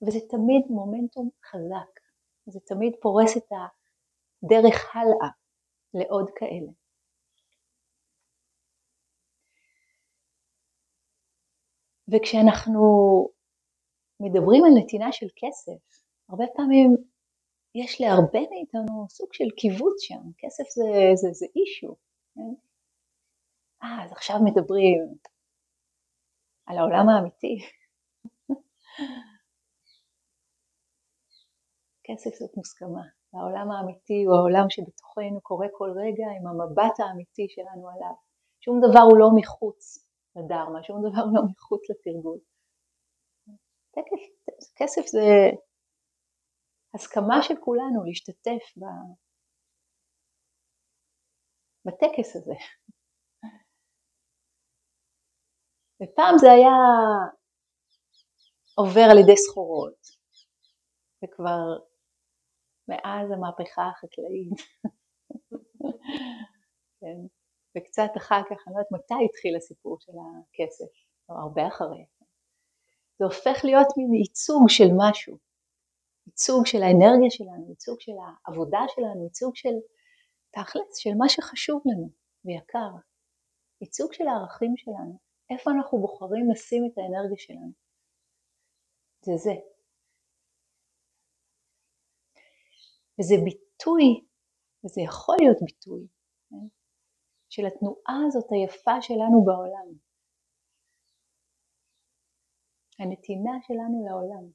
וזה 0.02 0.20
תמיד 0.30 0.64
מומנטום 0.70 1.30
חזק, 1.46 1.99
זה 2.50 2.60
תמיד 2.60 2.94
פורס 3.02 3.38
את 3.38 3.52
הדרך 4.44 4.96
הלאה 4.96 5.30
לעוד 5.94 6.30
כאלה. 6.36 6.72
וכשאנחנו 12.12 12.82
מדברים 14.20 14.64
על 14.66 14.72
נתינה 14.84 15.12
של 15.12 15.28
כסף, 15.36 16.02
הרבה 16.30 16.46
פעמים 16.56 16.96
יש 17.76 18.02
להרבה 18.02 18.40
מאיתנו 18.52 19.10
סוג 19.10 19.34
של 19.34 19.50
קיבוץ 19.58 20.02
שם, 20.02 20.22
כסף 20.38 20.64
זה, 20.70 20.84
זה, 21.16 21.28
זה 21.32 21.46
אישו. 21.56 21.96
כן? 22.36 22.54
אה, 23.84 24.06
אז 24.06 24.12
עכשיו 24.12 24.36
מדברים 24.46 25.14
על 26.66 26.78
העולם 26.78 27.10
האמיתי. 27.10 27.58
כסף 32.10 32.30
זאת 32.40 32.58
מוסכמה, 32.58 33.04
והעולם 33.34 33.72
האמיתי 33.72 34.24
הוא 34.26 34.36
העולם 34.36 34.70
שבתוכנו 34.70 35.42
קורה 35.42 35.68
כל 35.78 35.90
רגע 36.04 36.28
עם 36.36 36.48
המבט 36.48 37.00
האמיתי 37.00 37.46
שלנו 37.50 37.90
עליו. 37.90 38.16
שום 38.62 38.80
דבר 38.86 39.04
הוא 39.10 39.18
לא 39.18 39.30
מחוץ 39.36 40.08
לדרמה, 40.36 40.84
שום 40.84 40.98
דבר 41.00 41.22
הוא 41.22 41.36
לא 41.36 41.42
מחוץ 41.52 41.90
לתרגול. 41.90 42.40
כסף 44.76 45.06
זה 45.06 45.26
הסכמה 46.94 47.42
של 47.42 47.54
כולנו 47.60 48.04
להשתתף 48.06 48.64
ב... 48.78 48.84
בטקס 51.86 52.36
הזה. 52.36 52.58
ופעם 56.04 56.38
זה 56.38 56.52
היה 56.52 56.78
עובר 58.76 59.08
על 59.12 59.18
ידי 59.18 59.38
סחורות, 59.38 60.02
וכבר 61.24 61.89
מאז 62.90 63.32
המהפכה 63.32 63.90
החקלאית, 63.90 64.60
כן, 67.00 67.20
וקצת 67.78 68.12
אחר 68.18 68.42
כך, 68.50 68.68
אני 68.68 68.76
לא 68.76 68.80
יודעת 68.80 68.92
מתי 68.92 69.26
התחיל 69.26 69.56
הסיפור 69.56 69.98
של 70.00 70.12
הכסף, 70.12 70.92
או 71.30 71.36
הרבה 71.36 71.68
אחרי. 71.68 72.06
זה 73.20 73.26
הופך 73.26 73.66
להיות 73.66 73.88
מין 73.98 74.14
ייצוג 74.14 74.70
של 74.70 74.90
משהו, 74.98 75.38
ייצוג 76.28 76.66
של 76.66 76.84
האנרגיה 76.84 77.30
שלנו, 77.30 77.70
ייצוג 77.70 78.00
של 78.00 78.12
העבודה 78.22 78.80
שלנו, 78.96 79.24
ייצוג 79.24 79.56
של 79.56 79.76
תכלס, 80.52 80.98
של 80.98 81.10
מה 81.18 81.30
שחשוב 81.30 81.82
לנו 81.86 82.10
ויקר, 82.46 82.92
ייצוג 83.82 84.14
של 84.14 84.28
הערכים 84.28 84.74
שלנו, 84.78 85.20
איפה 85.50 85.72
אנחנו 85.72 86.00
בוחרים 86.00 86.52
לשים 86.52 86.84
את 86.86 86.98
האנרגיה 86.98 87.38
שלנו. 87.38 87.72
זה 89.22 89.38
זה. 89.38 89.69
וזה 93.20 93.36
ביטוי, 93.46 94.26
וזה 94.86 95.02
יכול 95.02 95.36
להיות 95.40 95.58
ביטוי, 95.66 96.08
כן? 96.50 96.68
של 97.50 97.66
התנועה 97.66 98.20
הזאת 98.28 98.48
היפה 98.52 99.02
שלנו 99.02 99.46
בעולם. 99.46 99.90
הנתינה 103.00 103.56
שלנו 103.68 104.06
לעולם. 104.08 104.52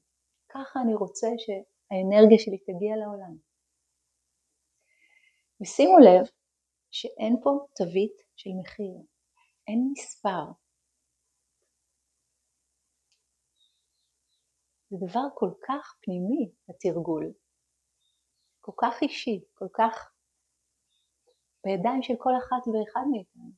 ככה 0.49 0.79
אני 0.83 0.95
רוצה 0.95 1.27
שהאנרגיה 1.43 2.39
שלי 2.39 2.57
תגיע 2.57 2.95
לעולם. 3.01 3.35
ושימו 5.61 5.97
לב 5.99 6.25
שאין 6.91 7.33
פה 7.43 7.49
תווית 7.77 8.17
של 8.35 8.49
מחיר, 8.59 8.95
אין 9.67 9.89
מספר. 9.91 10.45
זה 14.89 14.97
דבר 15.07 15.27
כל 15.35 15.51
כך 15.67 15.97
פנימי, 16.01 16.51
התרגול, 16.69 17.33
כל 18.65 18.71
כך 18.81 19.01
אישי, 19.01 19.39
כל 19.53 19.67
כך 19.73 20.11
בידיים 21.63 22.01
של 22.03 22.13
כל 22.17 22.29
אחת 22.37 22.67
ואחד 22.67 23.05
מאיתנו. 23.11 23.51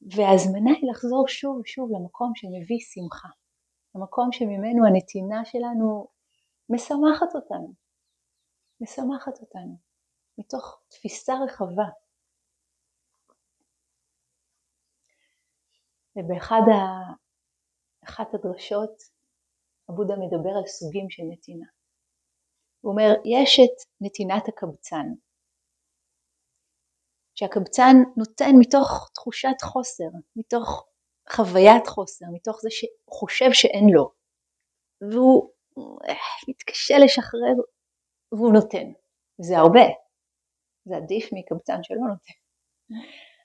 וההזמנה 0.00 0.70
היא 0.70 0.90
לחזור 0.90 1.28
שוב 1.28 1.60
ושוב 1.60 1.90
למקום 1.92 2.32
שמביא 2.34 2.80
שמחה, 2.80 3.28
למקום 3.94 4.32
שממנו 4.32 4.86
הנתינה 4.86 5.44
שלנו 5.44 6.08
משמחת 6.68 7.34
אותנו, 7.34 7.74
משמחת 8.80 9.40
אותנו, 9.40 9.78
מתוך 10.38 10.82
תפיסה 10.88 11.32
רחבה. 11.44 11.88
ובאחת 16.16 16.60
הדרשות 18.34 19.02
הבודה 19.88 20.14
מדבר 20.16 20.54
על 20.58 20.66
סוגים 20.66 21.10
של 21.10 21.22
נתינה. 21.32 21.77
הוא 22.80 22.92
אומר, 22.92 23.14
יש 23.24 23.60
את 23.60 23.76
נתינת 24.00 24.48
הקבצן, 24.48 25.06
שהקבצן 27.34 27.96
נותן 28.16 28.50
מתוך 28.58 29.10
תחושת 29.14 29.62
חוסר, 29.62 30.08
מתוך 30.36 30.86
חוויית 31.32 31.86
חוסר, 31.86 32.26
מתוך 32.32 32.60
זה 32.62 32.68
שהוא 32.70 32.90
חושב 33.10 33.52
שאין 33.52 33.86
לו, 33.94 34.10
והוא 35.00 35.50
אה, 36.08 36.14
מתקשה 36.48 36.94
לשחרר 37.04 37.56
והוא 38.32 38.52
נותן. 38.52 38.92
זה 39.40 39.58
הרבה, 39.58 39.86
זה 40.84 40.96
עדיף 40.96 41.24
מקבצן 41.32 41.82
שלא 41.82 42.06
נותן. 42.08 42.38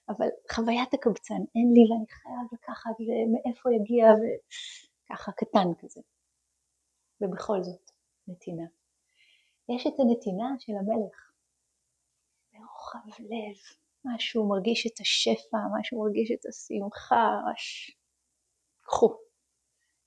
אבל 0.09 0.27
חוויית 0.51 0.93
הקבצן, 0.93 1.41
אין 1.55 1.69
לי 1.75 1.83
ואני 1.89 2.07
חייב 2.09 2.47
לקחת 2.53 2.91
ומאיפה 2.99 3.69
יגיע 3.75 4.05
וככה 4.13 5.31
קטן 5.31 5.67
כזה. 5.79 6.01
ובכל 7.21 7.63
זאת, 7.63 7.91
נתינה. 8.27 8.82
יש 9.69 9.87
את 9.87 9.99
הנתינה 9.99 10.49
של 10.59 10.73
המלך, 10.79 11.31
ברוחב 12.53 13.19
לב, 13.19 13.57
משהו 14.05 14.49
מרגיש 14.49 14.87
את 14.87 14.99
השפע, 15.01 15.57
משהו 15.79 16.03
מרגיש 16.03 16.31
את 16.31 16.45
השמחה, 16.49 17.25
מש... 17.53 17.91
קחו, 18.81 19.07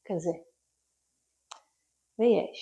כזה. 0.05 0.37
ויש, 2.19 2.61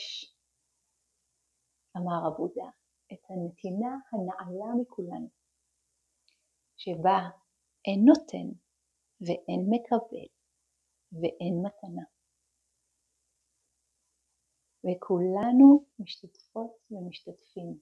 אמר 1.96 2.26
הבודה, 2.26 2.68
את 3.12 3.22
הנתינה 3.30 3.92
הנעלה 4.12 4.70
מכולנו, 4.80 5.28
שבה 6.76 7.18
אין 7.84 8.00
נותן 8.04 8.48
ואין 9.20 9.60
מקבל 9.70 10.28
ואין 11.12 11.54
מתנה. 11.66 12.13
וכולנו 14.84 15.84
משתתפות 15.98 16.76
ומשתתפים 16.90 17.78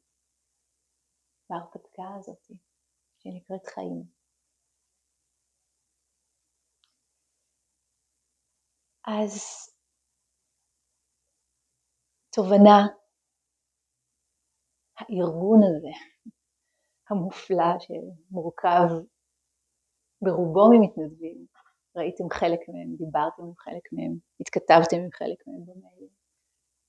בהרפתקה 1.51 2.15
הזאת 2.19 2.51
שנקראת 3.19 3.67
חיים. 3.67 4.05
אז 9.07 9.33
תובנה, 12.35 12.79
הארגון 14.99 15.61
הזה 15.63 15.93
המופלא 17.11 17.79
שמורכב 17.79 18.89
ברובו 20.23 20.65
ממתנדבים, 20.73 21.47
ראיתם 21.97 22.25
חלק 22.31 22.61
מהם, 22.69 22.97
דיברתם 22.97 23.43
עם 23.43 23.57
חלק 23.57 23.93
מהם, 23.93 24.13
התכתבתם 24.41 24.97
עם 24.97 25.11
חלק 25.19 25.39
מהם 25.47 25.63
במיילים. 25.67 26.12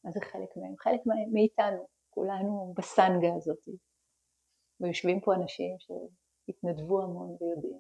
מה 0.04 0.12
זה 0.12 0.20
חלק 0.22 0.58
מהם? 0.58 0.76
חלק 0.78 1.02
מאיתנו, 1.34 1.88
כולנו 2.10 2.74
בסנגה 2.78 3.36
הזאת. 3.36 3.64
ויושבים 4.80 5.22
פה 5.22 5.36
אנשים 5.36 5.76
שהתנדבו 5.80 7.02
המון 7.02 7.38
ויודעים. 7.40 7.80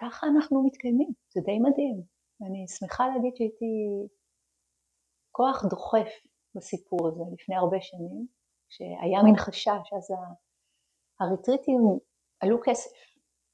ככה 0.00 0.26
אנחנו 0.26 0.66
מתקיימים, 0.66 1.08
זה 1.28 1.40
די 1.40 1.58
מדהים. 1.58 2.02
ואני 2.40 2.68
שמחה 2.68 3.04
להגיד 3.08 3.36
שהייתי 3.36 3.74
כוח 5.30 5.64
דוחף 5.70 6.08
בסיפור 6.54 7.08
הזה 7.08 7.22
לפני 7.32 7.56
הרבה 7.56 7.76
שנים, 7.80 8.26
שהיה 8.68 9.22
מין 9.24 9.36
חשש, 9.36 9.92
אז 9.96 10.08
הריטריטים 11.20 11.80
עלו 12.40 12.58
כסף. 12.64 12.96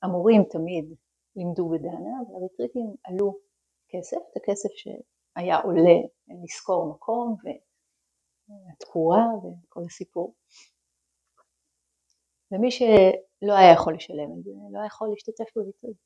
המורים 0.02 0.42
תמיד 0.50 0.94
לימדו 1.36 1.68
בדנה, 1.68 2.14
אבל 2.20 2.34
הריטריטים 2.36 2.94
עלו 3.04 3.36
כסף, 3.98 4.16
את 4.16 4.36
הכסף 4.36 4.68
שהיה 4.74 5.56
עולה 5.60 5.98
לשכור 6.44 6.94
מקום 6.94 7.36
והתקורה 7.44 9.24
וכל 9.38 9.80
הסיפור. 9.86 10.34
ומי 12.50 12.70
שלא 12.70 13.52
היה 13.58 13.72
יכול 13.72 13.94
לשלם 13.94 14.30
את 14.38 14.44
זה, 14.44 14.50
לא 14.72 14.78
היה 14.78 14.86
יכול 14.86 15.08
להשתתף 15.08 15.56
בריטריט. 15.56 15.96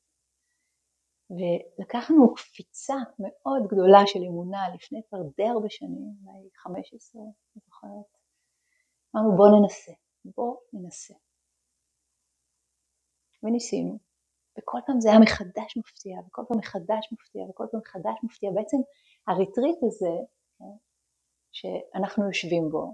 ולקחנו 1.29 2.33
קפיצה 2.35 2.95
מאוד 3.19 3.63
גדולה 3.67 3.99
של 4.05 4.19
אמונה 4.19 4.63
לפני 4.75 5.01
כבר 5.09 5.19
די 5.37 5.47
הרבה 5.47 5.69
שנים, 5.69 6.13
אולי 6.25 6.49
15, 6.55 7.21
אני 7.21 7.31
זוכרת. 7.65 8.09
אמרנו 9.15 9.37
בוא 9.37 9.47
ננסה, 9.59 9.91
בוא 10.25 10.55
ננסה. 10.73 11.13
וניסינו, 13.43 14.08
וכל 14.59 14.79
פעם 14.85 15.01
זה 15.01 15.09
היה 15.09 15.19
מחדש 15.19 15.77
מפתיע, 15.77 16.19
וכל 16.27 16.41
פעם 16.47 16.57
מחדש 16.57 17.09
מפתיע, 17.11 17.43
וכל 17.49 17.65
פעם 17.71 17.79
מחדש 17.79 18.17
מפתיע. 18.23 18.49
בעצם 18.55 18.77
הריטריט 19.27 19.83
הזה, 19.83 20.15
כן, 20.59 20.75
שאנחנו 21.51 22.27
יושבים 22.27 22.69
בו, 22.69 22.93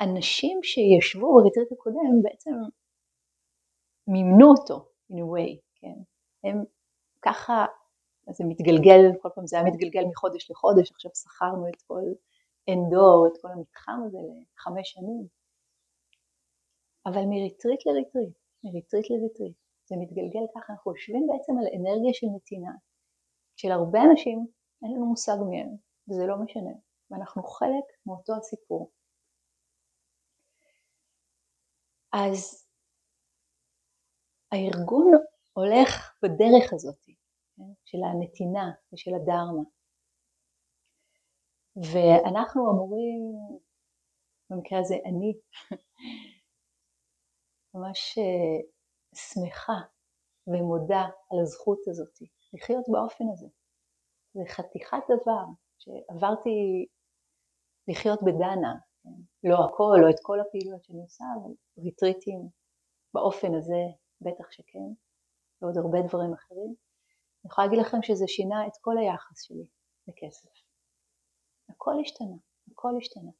אנשים 0.00 0.60
שישבו 0.62 1.34
בריטריט 1.34 1.72
הקודם 1.72 2.22
בעצם 2.22 2.50
מימנו 4.06 4.50
אותו, 4.50 4.88
in 5.12 5.14
a 5.14 5.26
way, 5.34 5.60
כן. 5.74 5.98
הם 6.44 6.64
ככה, 7.22 7.66
זה 8.30 8.44
מתגלגל, 8.44 9.02
כל 9.22 9.28
פעם 9.34 9.46
זה 9.46 9.56
היה 9.56 9.66
מתגלגל 9.66 10.04
מחודש 10.10 10.50
לחודש, 10.50 10.92
עכשיו 10.92 11.10
שכרנו 11.14 11.68
את 11.68 11.82
כל 11.86 12.02
אנדור, 12.70 13.26
את 13.26 13.42
כל 13.42 13.48
המתחם 13.48 14.00
הזה 14.06 14.18
לחמש 14.18 14.90
שנים. 14.92 15.26
אבל 17.06 17.22
מריטריט 17.26 17.86
לריטריט, 17.86 18.38
מריטריט 18.64 19.10
לריטריט. 19.10 19.56
זה 19.88 19.94
מתגלגל 19.98 20.46
ככה, 20.54 20.72
אנחנו 20.72 20.92
יושבים 20.92 21.26
בעצם 21.26 21.52
על 21.58 21.66
אנרגיה 21.76 22.14
של 22.14 22.26
נתינה, 22.36 22.72
של 23.56 23.70
הרבה 23.70 23.98
אנשים 24.10 24.46
אין 24.82 24.92
לנו 24.92 25.06
מושג 25.06 25.36
מהם, 25.50 25.68
וזה 26.08 26.26
לא 26.26 26.36
משנה, 26.44 26.74
ואנחנו 27.10 27.42
חלק 27.42 27.84
מאותו 28.06 28.32
הסיפור. 28.36 28.90
אז 32.12 32.68
הארגון 34.52 35.10
הולך 35.52 36.16
בדרך 36.22 36.72
הזאת 36.72 37.04
כן? 37.56 37.62
של 37.84 37.98
הנתינה 38.04 38.72
ושל 38.92 39.10
הדהרמה. 39.14 39.62
ואנחנו 41.76 42.70
אמורים, 42.70 43.20
במקרה 44.50 44.78
הזה 44.78 44.94
אני, 45.04 45.32
ממש 47.74 48.18
אה, 48.18 48.58
שמחה 49.14 49.80
ומודה 50.46 51.04
על 51.30 51.38
הזכות 51.42 51.78
הזאת 51.88 52.18
לחיות 52.52 52.84
באופן 52.88 53.24
הזה. 53.32 53.46
זה 54.34 54.40
חתיכת 54.48 55.02
דבר 55.14 55.44
שעברתי 55.78 56.86
לחיות 57.88 58.20
בדנה, 58.22 58.74
כן? 59.02 59.18
לא 59.44 59.56
הכל, 59.64 59.96
לא 60.02 60.10
את 60.10 60.20
כל 60.22 60.40
הפעילויות 60.40 60.84
שאני 60.84 61.02
עושה, 61.02 61.24
אבל 61.42 61.52
ריטריטים 61.84 62.48
באופן 63.14 63.54
הזה 63.54 63.82
בטח 64.20 64.50
שכן, 64.50 64.88
ועוד 65.62 65.76
הרבה 65.76 65.98
דברים 66.08 66.32
אחרים. 66.32 66.74
אני 67.44 67.50
יכולה 67.50 67.66
להגיד 67.66 67.80
לכם 67.86 68.02
שזה 68.02 68.24
שינה 68.28 68.66
את 68.66 68.76
כל 68.80 68.98
היחס 68.98 69.42
שלי 69.42 69.66
לכסף. 70.08 70.48
הכל 71.68 71.94
השתנה, 72.00 72.36
הכל 72.72 72.92
השתנה. 72.98 73.30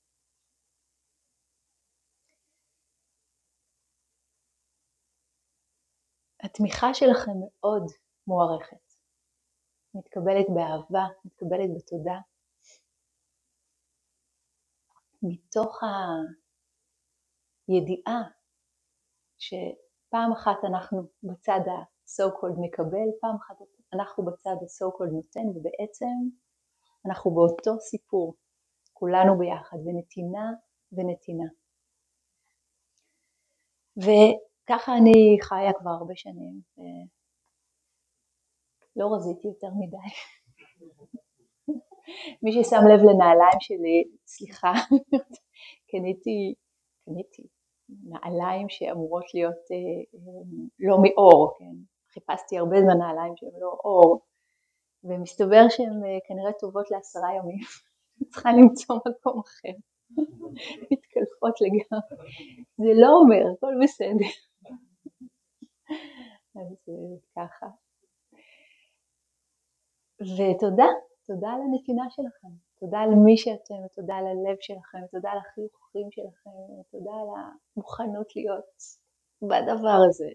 התמיכה 6.45 6.95
שלכם 6.95 7.33
מאוד 7.41 7.83
מוערכת, 8.27 8.95
מתקבלת 9.95 10.47
באהבה, 10.55 11.05
מתקבלת 11.25 11.71
בתודה, 11.77 12.19
מתוך 15.23 15.81
הידיעה 17.69 18.23
שפעם 19.39 20.33
אחת 20.33 20.59
אנחנו 20.69 21.03
בצד 21.23 21.61
ה-so 21.69 22.33
called 22.33 22.61
מקבל, 22.61 23.09
פעם 23.21 23.37
אחת 23.37 23.57
אנחנו 23.93 24.25
בצד 24.25 24.57
ה-so 24.63 24.89
called 24.97 25.13
נותן, 25.13 25.49
ובעצם 25.49 26.17
אנחנו 27.07 27.31
באותו 27.35 27.81
סיפור, 27.81 28.35
כולנו 28.93 29.39
ביחד, 29.39 29.77
ונתינה 29.87 30.51
ונתינה. 30.93 31.49
וככה 34.65 34.97
אני 34.97 35.39
חיה 35.43 35.73
כבר 35.73 35.91
הרבה 35.91 36.13
שנים, 36.17 36.61
לא 38.97 39.15
רזיתי 39.15 39.49
יותר 39.49 39.69
מדי. 39.81 39.97
מי 42.43 42.53
ששם 42.53 42.81
לב 42.91 43.01
לנעליים 43.01 43.61
שלי, 43.61 44.05
סליחה, 44.27 44.73
קניתי, 45.91 46.55
קניתי 47.05 47.43
נעליים 47.89 48.69
שאמורות 48.69 49.35
להיות 49.35 49.65
אה, 49.73 50.21
לא 50.79 50.97
מאור, 51.03 51.55
כן? 51.59 51.75
חיפשתי 52.13 52.59
הרבה 52.59 52.77
זמן 52.81 52.99
נעליים 52.99 53.37
שהן 53.37 53.61
לא 53.61 53.79
אור, 53.85 54.21
ומסתבר 55.05 55.69
שהן 55.69 56.05
אה, 56.05 56.19
כנראה 56.29 56.53
טובות 56.53 56.91
לעשרה 56.91 57.35
ימים, 57.35 57.59
צריכה 58.31 58.53
למצוא 58.53 58.97
מקום 58.97 59.41
אחר, 59.41 59.77
מתקלפות 60.91 61.61
לגמרי, 61.61 62.17
זה 62.77 63.01
לא 63.03 63.09
אומר, 63.23 63.53
הכל 63.53 63.75
בסדר, 63.83 64.31
אז 66.61 66.89
ככה. 67.37 67.67
ותודה, 70.21 70.87
תודה 71.27 71.49
על 71.49 71.61
הנתינה 71.63 72.05
שלכם, 72.11 72.49
תודה 72.81 72.99
על 72.99 73.11
מי 73.25 73.37
שאתם, 73.37 73.89
תודה 73.95 74.15
על 74.15 74.27
הלב 74.27 74.57
שלכם, 74.61 75.07
תודה 75.11 75.31
על 75.31 75.39
החיוכים 75.39 76.11
שלכם, 76.11 76.51
תודה 76.91 77.11
על 77.11 77.29
המוכנות 77.77 78.37
להיות 78.37 78.75
בדבר 79.43 79.99
הזה. 80.09 80.31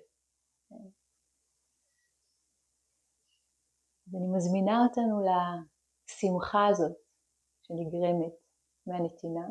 ואני 4.11 4.27
מזמינה 4.35 4.83
אותנו 4.83 5.21
לשמחה 5.25 6.67
הזאת 6.67 6.97
שנגרמת 7.63 8.33
מהנתינה. 8.87 9.47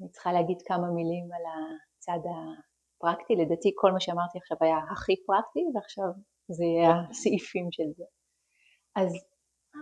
אני 0.00 0.08
צריכה 0.08 0.32
להגיד 0.32 0.62
כמה 0.66 0.90
מילים 0.90 1.32
על 1.32 1.42
הצד 1.98 2.28
הפרקטי, 3.02 3.36
לדעתי 3.36 3.72
כל 3.74 3.92
מה 3.92 4.00
שאמרתי 4.00 4.38
עכשיו 4.38 4.56
היה 4.60 4.78
הכי 4.92 5.16
פרקטי 5.26 5.64
ועכשיו 5.74 6.04
זה 6.48 6.64
יהיה 6.64 6.92
הסעיפים 7.10 7.72
של 7.72 7.92
זה. 7.96 8.04
אז 8.96 9.12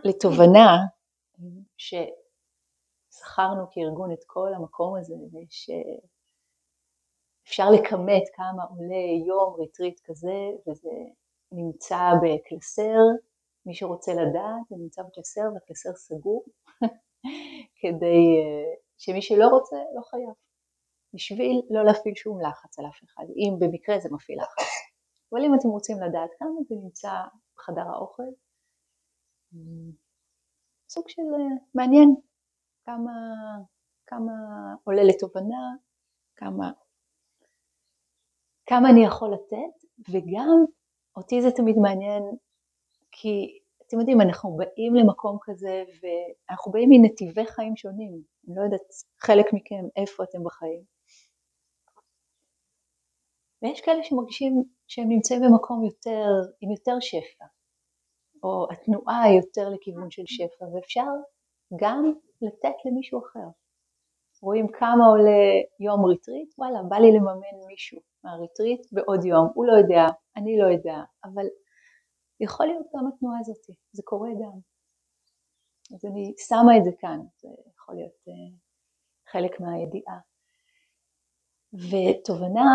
לתובנה 0.05 0.77
ששכרנו 1.77 3.67
כארגון 3.71 4.13
את 4.13 4.25
כל 4.27 4.55
המקום 4.57 4.97
הזה 4.97 5.15
ושאפשר 7.45 7.71
לכמת 7.71 8.23
כמה 8.35 8.65
עולה 8.65 9.27
יום 9.27 9.55
ריטריט 9.61 10.01
כזה 10.05 10.39
וזה 10.69 10.91
נמצא 11.53 12.11
בקלסר, 12.23 13.01
מי 13.67 13.75
שרוצה 13.75 14.13
לדעת 14.13 14.69
זה 14.69 14.77
נמצא 14.79 15.03
בקלסר 15.03 15.49
והקלסר 15.55 15.93
סגור 15.93 16.45
כדי 17.81 18.23
אה, 18.41 18.75
שמי 18.99 19.23
שלא 19.23 19.47
רוצה 19.49 19.77
לא 19.97 20.03
חייב 20.03 20.50
בשביל 21.15 21.63
לא 21.71 21.85
להפעיל 21.85 22.15
שום 22.15 22.41
לחץ 22.41 22.79
על 22.79 22.87
אף 22.87 23.05
אחד, 23.05 23.25
אם 23.37 23.59
במקרה 23.59 23.99
זה 23.99 24.09
מפעיל 24.13 24.39
לחץ. 24.39 24.63
אבל 25.33 25.45
אם 25.45 25.55
אתם 25.55 25.69
רוצים 25.69 25.97
לדעת 26.03 26.31
כמה 26.39 26.51
זה 26.69 26.75
נמצא 26.83 27.13
בחדר 27.57 27.89
האוכל, 27.89 28.23
סוג 30.89 31.09
של 31.09 31.23
אה, 31.23 31.57
מעניין 31.75 32.15
כמה, 32.85 33.13
כמה 34.07 34.33
עולה 34.85 35.03
לתובנה, 35.03 35.77
כמה, 36.37 36.71
כמה 38.67 38.91
אני 38.91 39.05
יכול 39.05 39.33
לתת, 39.35 39.87
וגם 40.11 40.65
אותי 41.17 41.43
זה 41.43 41.51
תמיד 41.51 41.77
מעניין 41.79 42.23
כי 43.13 43.59
אתם 43.87 43.99
יודעים, 43.99 44.21
אנחנו 44.21 44.57
באים 44.57 44.95
למקום 44.95 45.39
כזה 45.43 45.85
ואנחנו 46.01 46.73
באים 46.73 46.89
מנתיבי 46.93 47.47
חיים 47.47 47.77
שונים, 47.77 48.23
אני 48.49 48.57
לא 48.57 48.63
יודעת 48.63 48.81
חלק 49.21 49.47
מכם 49.53 49.85
איפה 49.97 50.25
אתם 50.25 50.45
בחיים. 50.45 50.83
ויש 53.63 53.81
כאלה 53.81 54.03
שמרגישים 54.03 54.65
שהם 54.89 55.09
נמצאים 55.09 55.41
במקום 55.41 55.85
יותר, 55.85 56.27
עם 56.61 56.71
יותר 56.71 56.97
שפע, 57.01 57.45
או 58.43 58.67
התנועה 58.73 59.35
יותר 59.37 59.69
לכיוון 59.69 60.11
של 60.11 60.23
שפע, 60.27 60.65
ואפשר 60.65 61.11
גם 61.81 62.13
לתת 62.43 62.77
למישהו 62.85 63.21
אחר. 63.21 63.49
רואים 64.43 64.67
כמה 64.69 65.07
עולה 65.07 65.43
יום 65.81 66.05
ריטריט, 66.05 66.55
וואלה, 66.59 66.79
בא 66.89 66.97
לי 66.97 67.13
לממן 67.13 67.67
מישהו 67.67 68.01
מהריטריט 68.25 68.93
בעוד 68.93 69.25
יום, 69.25 69.49
הוא 69.55 69.67
לא 69.67 69.73
יודע, 69.73 70.07
אני 70.37 70.59
לא 70.59 70.67
יודע, 70.67 70.97
אבל 71.25 71.47
יכול 72.41 72.67
להיות 72.67 72.87
גם 72.97 73.07
התנועה 73.09 73.39
הזאת, 73.41 73.65
זה 73.93 74.03
קורה 74.05 74.31
גם. 74.31 74.59
אז 75.95 76.05
אני 76.05 76.35
שמה 76.49 76.77
את 76.79 76.85
זה 76.85 76.91
כאן, 76.99 77.21
זה 77.37 77.49
יכול 77.77 77.95
להיות 77.95 78.21
אה, 78.29 78.33
חלק 79.33 79.61
מהידיעה. 79.61 80.30
ותובנה 81.75 82.71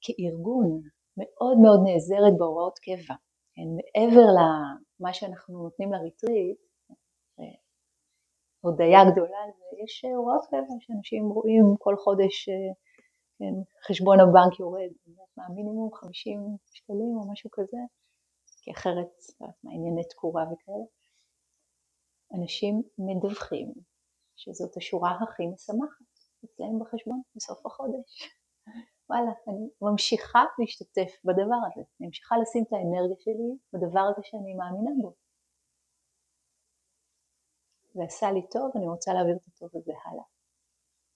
כארגון 0.00 0.80
מאוד 1.16 1.58
מאוד 1.58 1.80
נעזרת 1.84 2.38
בהוראות 2.38 2.78
קבע, 2.78 3.14
מעבר 3.76 4.26
למה 4.38 5.12
שאנחנו 5.12 5.62
נותנים 5.62 5.92
לריטריט, 5.92 6.58
הודיה 8.60 9.00
גדולה, 9.12 9.38
יש 9.84 10.04
הוראות 10.04 10.46
קבע 10.46 10.74
שאנשים 10.80 11.28
רואים 11.28 11.64
כל 11.78 11.96
חודש, 11.96 12.48
אה, 12.48 12.72
כן, 13.38 13.54
חשבון 13.86 14.20
הבנק 14.20 14.60
יורד, 14.60 14.92
מינימום 15.54 15.94
50 15.94 16.56
שקלים 16.72 17.16
או 17.16 17.32
משהו 17.32 17.50
כזה, 17.52 17.78
כי 18.62 18.70
אחרת, 18.70 19.12
לא 19.64 20.02
תקורה 20.10 20.42
וכאלה. 20.42 20.84
אנשים 22.34 22.82
מדווחים 22.98 23.72
שזאת 24.36 24.76
השורה 24.76 25.18
הכי 25.22 25.46
משמחת 25.46 26.07
אצלם 26.44 26.78
בחשבון 26.80 27.22
בסוף 27.36 27.66
החודש. 27.66 28.22
וואלה, 29.10 29.30
אני 29.48 29.68
ממשיכה 29.82 30.44
להשתתף 30.58 31.12
בדבר 31.24 31.60
הזה, 31.66 31.82
אני 32.00 32.06
ממשיכה 32.06 32.36
לשים 32.42 32.64
את 32.68 32.72
האנרגיה 32.72 33.16
שלי 33.18 33.50
בדבר 33.72 34.00
הזה 34.00 34.22
שאני 34.22 34.54
מאמינה 34.54 34.90
בו. 35.02 35.14
ועשה 37.94 38.32
לי 38.32 38.42
טוב, 38.50 38.70
אני 38.76 38.88
רוצה 38.88 39.12
להעביר 39.12 39.36
את 39.36 39.48
הטוב 39.48 39.70
הזה 39.74 39.92
הלאה. 40.04 40.24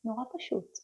נורא 0.05 0.25
פשוט. 0.35 0.79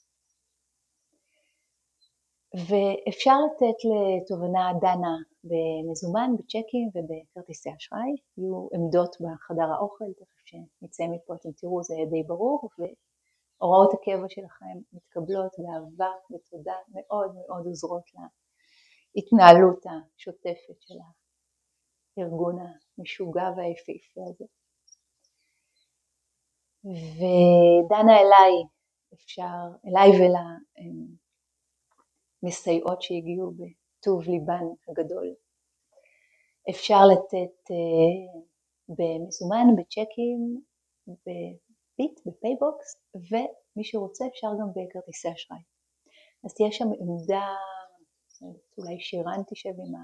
ואפשר 2.54 3.36
לתת 3.46 3.78
לתובנה 3.90 4.72
דנה 4.80 5.16
במזומן, 5.44 6.30
בצ'קים 6.38 6.88
ובכרטיסי 6.94 7.70
אשראי, 7.76 8.14
יהיו 8.38 8.68
עמדות 8.74 9.16
בחדר 9.20 9.72
האוכל, 9.72 10.04
תכף 10.18 10.46
שנצא 10.46 11.04
מפה 11.10 11.34
אתם 11.34 11.52
תראו 11.52 11.82
זה 11.82 11.94
די 12.10 12.22
ברור, 12.22 12.68
והוראות 13.60 13.94
הקבע 13.94 14.28
שלכם 14.28 14.78
מתקבלות 14.92 15.52
באהבה 15.58 16.12
ותודה 16.30 16.74
מאוד 16.94 17.34
מאוד 17.34 17.66
עוזרות 17.66 18.02
להתנהלות 19.14 19.84
השוטפת 19.86 20.80
של 20.80 20.94
הארגון 22.16 22.58
המשוגע 22.98 23.50
והיפהפה 23.56 24.20
הזה. 24.30 24.44
ודנה 26.84 28.16
אליי, 28.20 28.54
אפשר, 29.14 29.58
אליי 29.86 30.10
ולמסייעות 32.42 33.02
שהגיעו 33.02 33.52
בטוב 33.52 34.22
ליבן 34.22 34.64
הגדול. 34.88 35.34
אפשר 36.70 37.00
לתת 37.12 37.70
אה, 37.70 38.42
במזומן, 38.88 39.66
בצ'קים, 39.76 40.62
בביט, 41.98 42.20
בפייבוקס, 42.26 42.96
ומי 43.14 43.84
שרוצה 43.84 44.26
אפשר 44.26 44.48
גם 44.60 44.68
בכרטיסי 44.70 45.28
אשראי. 45.32 45.60
אז 46.44 46.54
תהיה 46.54 46.72
שם 46.72 46.84
עמדה, 46.84 47.46
אולי 48.78 49.00
שירן 49.00 49.42
תשב 49.50 49.68
עם 49.68 49.94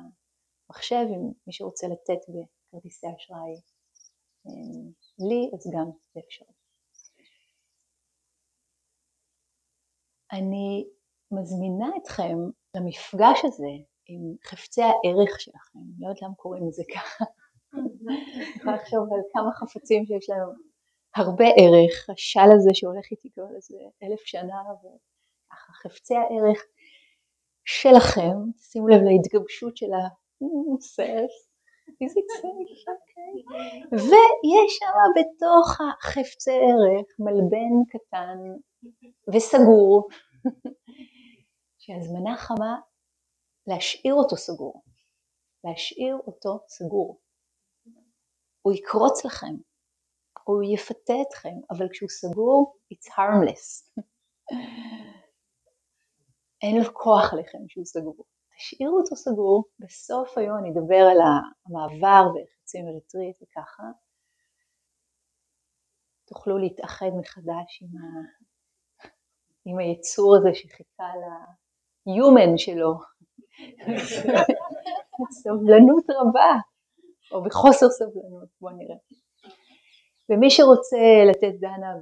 המחשב, 0.70 1.04
אם 1.09 1.33
מי 1.46 1.52
שרוצה 1.52 1.87
לתת 1.87 2.20
בכרטיסי 2.28 3.07
אשראי 3.16 3.54
אמ, 4.48 4.92
לי, 5.18 5.50
אז 5.54 5.72
גם 5.74 5.90
זה 6.14 6.20
אפשרי. 6.26 6.48
אני 10.33 10.88
מזמינה 11.33 11.88
אתכם 12.02 12.38
למפגש 12.76 13.44
הזה 13.44 13.72
עם 14.07 14.37
חפצי 14.44 14.83
הערך 14.83 15.40
שלכם, 15.40 15.78
לא 15.98 16.09
יודעת 16.09 16.22
למה 16.22 16.35
קוראים 16.35 16.68
לזה 16.68 16.83
ככה. 16.94 17.24
אני 17.74 18.57
יכולה 18.57 18.76
לחשוב 18.76 19.12
על 19.12 19.20
כמה 19.33 19.50
חפצים 19.52 20.07
שיש 20.07 20.30
לנו 20.30 20.52
הרבה 21.16 21.44
ערך, 21.44 22.11
השל 22.11 22.48
הזה 22.57 22.70
שהולך 22.72 23.11
איתי 23.11 23.31
כבר 23.35 23.57
איזה 23.57 23.77
אלף 24.03 24.20
שנה, 24.20 24.62
וככה 24.81 25.72
חפצי 25.72 26.14
הערך 26.14 26.64
שלכם, 27.64 28.37
שימו 28.59 28.88
לב 28.88 29.00
להתגבשות 29.03 29.77
של 29.77 29.92
אוקיי. 32.88 33.35
ויש 33.92 34.79
שם 34.79 34.87
בתוך 35.16 35.81
החפצי 35.81 36.50
ערך 36.50 37.07
מלבן 37.18 37.74
קטן 37.88 38.38
וסגור, 39.35 40.09
שהזמנה 41.79 42.37
חמה 42.37 42.77
להשאיר 43.66 44.14
אותו 44.14 44.37
סגור, 44.37 44.83
להשאיר 45.64 46.16
אותו 46.27 46.59
סגור. 46.68 47.20
הוא 48.62 48.72
יקרוץ 48.72 49.24
לכם, 49.24 49.55
הוא 50.44 50.62
יפתה 50.74 51.14
אתכם, 51.28 51.57
אבל 51.70 51.88
כשהוא 51.92 52.09
סגור, 52.09 52.76
it's 52.94 53.09
harmless. 53.12 53.90
אין 56.62 56.76
לו 56.76 56.94
כוח 56.94 57.33
עליכם 57.33 57.59
שהוא 57.68 57.85
סגור. 57.85 58.24
תשאירו 58.57 58.98
אותו 58.98 59.16
סגור, 59.16 59.64
בסוף 59.78 60.38
היום 60.38 60.59
אני 60.59 60.70
אדבר 60.70 61.04
על 61.11 61.18
המעבר 61.20 62.35
ואיך 62.35 62.48
יוצאים 62.61 62.85
מריטריט 62.85 63.37
וככה. 63.42 63.83
תוכלו 66.26 66.59
להתאחד 66.59 67.11
מחדש 67.20 67.83
עם, 67.83 67.88
ה... 67.98 68.04
עם 69.64 69.78
היצור 69.78 70.37
הזה 70.37 70.48
שחיכה 70.54 71.04
ל-human 71.04 72.52
שלו, 72.57 72.92
סבלנות 75.42 76.04
רבה, 76.11 76.52
או 77.33 77.44
בחוסר 77.44 77.87
סבלנות, 77.88 78.48
בואו 78.61 78.76
נראה. 78.76 78.96
ומי 80.28 80.50
שרוצה 80.50 80.96
לתת 81.30 81.54
דנה 81.60 81.94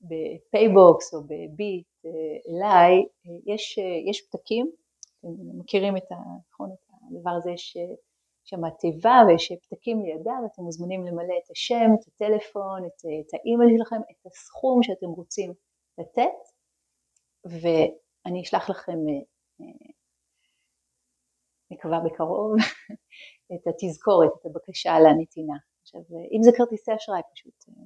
בפייבוקס 0.00 1.14
או 1.14 1.22
בביט 1.22 1.86
אה, 2.06 2.10
אליי, 2.48 2.92
אה, 2.96 3.54
יש, 3.54 3.78
אה, 3.78 4.10
יש 4.10 4.28
פתקים, 4.28 4.70
אתם 5.20 5.28
מכירים 5.58 5.96
את, 5.96 6.02
נכון, 6.50 6.70
את 6.72 6.90
הדבר 7.10 7.30
הזה, 7.30 7.50
יש 7.50 7.76
שם 8.44 8.70
תיבה 8.70 9.22
ויש 9.28 9.52
פתקים 9.52 10.02
לידה 10.02 10.32
ואתם 10.42 10.62
מוזמנים 10.62 11.04
למלא 11.04 11.34
את 11.44 11.50
השם, 11.50 11.90
את 12.00 12.08
הטלפון, 12.08 12.84
את, 12.86 12.98
את 13.20 13.34
האימייל 13.34 13.78
שלכם, 13.78 13.96
את 13.96 14.26
הסכום 14.26 14.82
שאתם 14.82 15.06
רוצים 15.06 15.52
לתת 15.98 16.40
ואני 17.44 18.42
אשלח 18.42 18.70
לכם 18.70 18.98
מקווה 21.70 22.00
בקרוב, 22.00 22.52
את 23.54 23.66
התזכורת, 23.66 24.30
את 24.40 24.46
הבקשה 24.46 25.00
לנתינה. 25.00 25.56
עכשיו, 25.94 26.18
אם 26.32 26.42
זה 26.42 26.50
כרטיסי 26.56 26.94
אשראי, 26.96 27.20
פשוט 27.34 27.64
אה, 27.68 27.84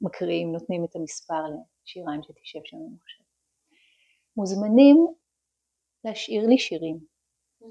מקריאים, 0.00 0.52
נותנים 0.52 0.84
את 0.84 0.96
המספר 0.96 1.42
לשיריים 1.84 2.22
שתשב 2.22 2.60
שם 2.64 2.76
במחשב. 2.76 3.24
מוזמנים 4.36 4.96
להשאיר 6.04 6.46
לי 6.46 6.58
שירים. 6.58 6.98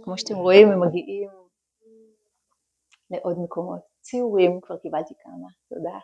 כמו 0.04 0.17
שאתם 0.17 0.36
רואים, 0.36 0.67
הם 0.67 0.82
מגיעים 0.88 1.30
לעוד 3.10 3.38
מקומות. 3.43 3.82
ציורים, 4.02 4.60
כבר 4.62 4.78
קיבלתי 4.78 5.13
כמה, 5.24 5.48
תודה. 5.69 6.00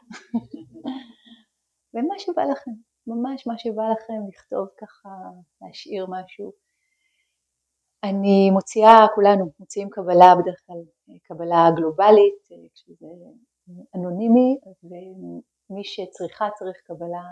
ומה 1.93 2.19
שבא 2.19 2.43
לכם, 2.43 2.71
ממש 3.07 3.47
מה 3.47 3.57
שבא 3.57 3.83
לכם, 3.91 4.27
לכתוב 4.29 4.67
ככה, 4.77 5.09
להשאיר 5.61 6.05
משהו. 6.09 6.51
אני 8.03 8.51
מוציאה, 8.51 9.07
כולנו 9.15 9.51
מוציאים 9.59 9.89
קבלה 9.89 10.35
בדרך 10.41 10.61
כלל, 10.65 10.81
קבלה 11.23 11.69
גלובלית, 11.75 12.35
כשזה 12.73 13.07
אנונימי, 13.95 14.59
ומי 14.83 15.83
שצריכה 15.83 16.49
צריך 16.59 16.77
קבלה 16.83 17.23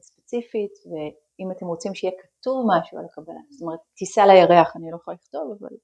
ספציפית, 0.00 0.72
ואם 0.86 1.50
אתם 1.50 1.66
רוצים 1.66 1.94
שיהיה 1.94 2.12
כתוב 2.22 2.66
משהו 2.68 2.98
על 2.98 3.04
הקבלה, 3.04 3.40
זאת 3.50 3.62
אומרת 3.62 3.80
טיסה 3.94 4.26
לירח 4.26 4.76
אני 4.76 4.90
לא 4.90 4.96
יכולה 4.96 5.16
לכתוב, 5.22 5.56
אבל 5.58 5.76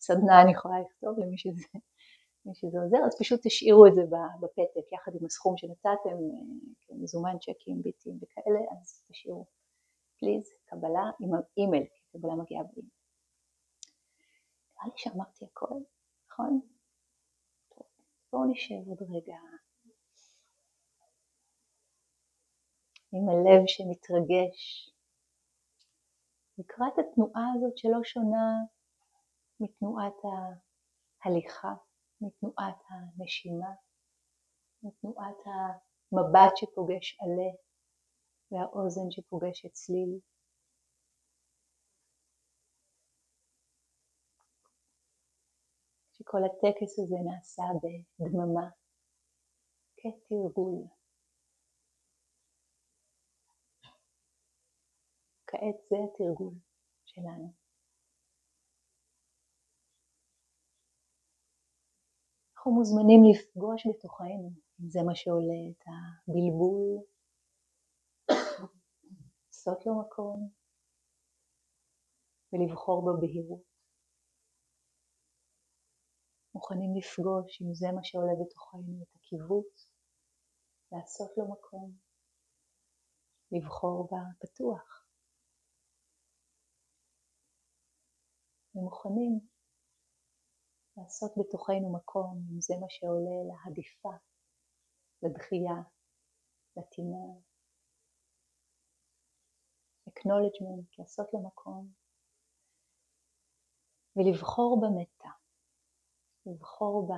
סדנה 0.00 0.42
אני 0.42 0.52
יכולה 0.52 0.80
לכתוב 0.80 1.18
למי 1.18 1.38
שזה, 1.38 1.66
שזה 2.54 2.78
עוזר, 2.80 2.96
אז 3.06 3.18
פשוט 3.20 3.40
תשאירו 3.46 3.86
את 3.86 3.94
זה 3.94 4.02
בפתק 4.40 4.92
יחד 4.92 5.12
עם 5.20 5.26
הסכום 5.26 5.56
שנתתם, 5.56 6.16
מזומן, 6.90 7.36
צ'קים, 7.38 7.82
ביטים 7.82 8.18
וכאלה, 8.22 8.60
אז 8.72 9.04
תשאירו 9.10 9.46
פליז 10.18 10.44
קבלה 10.64 11.10
עם 11.20 11.30
האימייל, 11.34 11.84
קבלה 12.12 12.34
מגיעה 12.34 12.62
באימייל. 12.62 12.90
נראה 14.74 14.86
לי 14.86 14.92
שאמרתי 14.96 15.44
הכל, 15.44 15.74
נכון? 16.30 16.60
בואו 18.34 18.50
נשב 18.50 18.88
עוד 18.88 19.02
רגע 19.02 19.36
עם 23.12 23.28
הלב 23.28 23.62
שמתרגש 23.66 24.90
לקראת 26.58 26.92
התנועה 26.98 27.42
הזאת 27.54 27.78
שלא 27.78 27.98
שונה 28.04 28.46
מתנועת 29.60 30.18
ההליכה, 31.24 31.74
מתנועת 32.20 32.78
הנשימה, 32.88 33.72
מתנועת 34.82 35.40
המבט 35.46 36.56
שפוגש 36.56 37.18
עלה 37.20 37.52
והאוזן 38.50 39.10
שפוגשת 39.10 39.72
צליל. 39.72 40.18
שכל 46.24 46.38
הטקס 46.44 46.98
הזה 46.98 47.16
נעשה 47.24 47.62
בדממה, 48.18 48.68
כתרגול. 49.96 50.84
כעת 55.46 55.76
זה 55.90 55.96
התרגול 56.04 56.54
שלנו. 57.04 57.52
אנחנו 62.56 62.72
מוזמנים 62.72 63.20
לפגוש 63.30 63.86
בתוכנו, 63.86 64.50
אם 64.80 64.88
זה 64.88 65.00
מה 65.06 65.14
שעולה 65.14 65.60
את 65.70 65.84
הבלבול, 65.86 67.04
לעשות 69.46 69.86
לו 69.86 70.00
מקום 70.00 70.50
ולבחור 72.52 73.04
בבהירות. 73.06 73.73
מוכנים 76.54 76.96
לפגוש 76.96 77.62
אם 77.62 77.74
זה 77.74 77.86
מה 77.94 78.04
שעולה 78.04 78.32
בתוכנו, 78.40 79.02
את 79.02 79.14
הקיבוץ, 79.16 79.90
לעשות 80.92 81.30
לו 81.36 81.52
מקום, 81.52 81.92
לבחור 83.52 84.08
בפתוח. 84.08 85.06
ומוכנים 88.74 89.40
לעשות 90.96 91.32
בתוכנו 91.36 91.92
מקום 91.92 92.46
אם 92.50 92.60
זה 92.60 92.74
מה 92.80 92.86
שעולה 92.88 93.38
להדיפה, 93.48 94.12
לדחייה, 95.22 95.82
לטינה. 96.76 97.26
acknowledgement, 100.08 100.94
לעשות 100.98 101.26
לו 101.32 101.46
מקום 101.46 101.88
ולבחור 104.16 104.80
במתה. 104.82 105.43
לבחור 106.46 107.08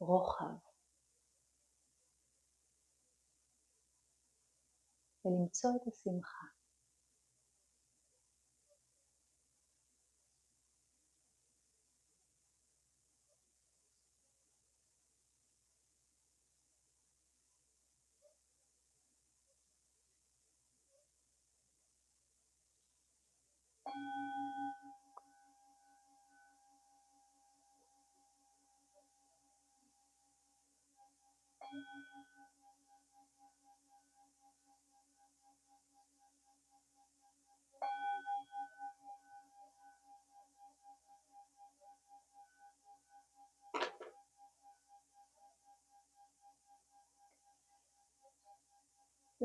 ברוחב 0.00 0.54
ולמצוא 5.24 5.70
את 5.76 5.88
השמחה. 5.88 6.61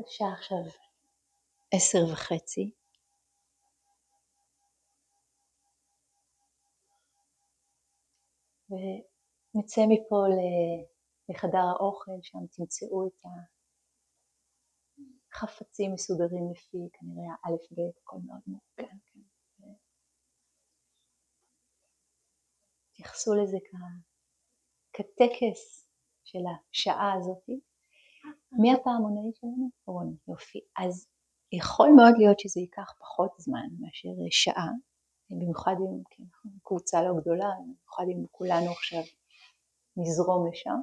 השעה 0.06 0.32
עכשיו 0.32 0.56
עשר 1.74 2.12
וחצי. 2.12 2.70
ונצא 8.70 9.80
מפה 9.88 10.16
לחדר 11.28 11.58
האוכל, 11.58 12.12
שם 12.22 12.38
תמצאו 12.56 13.06
את 13.06 13.22
החפצים 15.32 15.92
מסודרים 15.94 16.50
לפי 16.52 16.78
כנראה 16.92 17.34
א' 17.44 17.74
ב', 17.74 17.80
הכל 18.02 18.16
מאוד 18.26 18.40
מאורגן. 18.46 18.96
כן. 19.06 19.20
תתייחסו 22.92 23.34
לזה 23.34 23.56
כטקס 24.92 25.86
של 26.24 26.38
השעה 26.70 27.12
הזאתי. 27.18 27.67
מי 28.52 28.72
הפעמונאי 28.72 29.30
שלנו? 29.34 29.68
רון, 29.86 30.16
יופי. 30.28 30.60
אז 30.78 31.06
יכול 31.52 31.88
מאוד 31.96 32.14
להיות 32.18 32.40
שזה 32.40 32.60
ייקח 32.60 32.92
פחות 32.98 33.30
זמן 33.38 33.68
מאשר 33.80 34.08
שעה, 34.30 34.70
במיוחד 35.30 35.74
אם 35.80 36.02
כן, 36.10 36.24
קבוצה 36.62 37.02
לא 37.02 37.20
גדולה, 37.20 37.50
במיוחד 37.60 38.04
אם 38.12 38.26
כולנו 38.30 38.70
עכשיו 38.70 39.02
נזרום 39.96 40.46
לשם. 40.46 40.80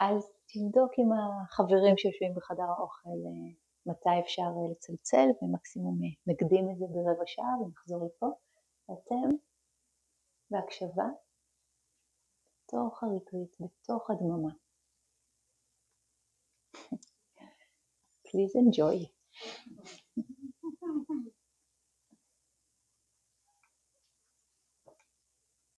אז 0.00 0.30
תבדוק 0.48 0.92
עם 0.98 1.10
החברים 1.12 1.96
שיושבים 1.96 2.34
בחדר 2.34 2.68
האוכל 2.78 3.08
אה, 3.08 3.52
מתי 3.86 4.20
אפשר 4.24 4.42
אה, 4.42 4.70
לצלצל, 4.70 5.28
ומקסימום 5.42 5.98
אה, 6.02 6.32
נקדים 6.32 6.70
את 6.70 6.78
זה 6.78 6.84
ברבע 6.94 7.26
שעה 7.26 7.60
ונחזור 7.60 8.06
לפה. 8.06 8.26
ואתם 8.88 9.36
בהקשבה, 10.50 11.08
בתוך 12.64 13.02
הריטריט, 13.02 13.56
בתוך 13.60 14.10
הדממה. 14.10 14.52
Please 18.30 18.54
enjoy. 18.54 19.08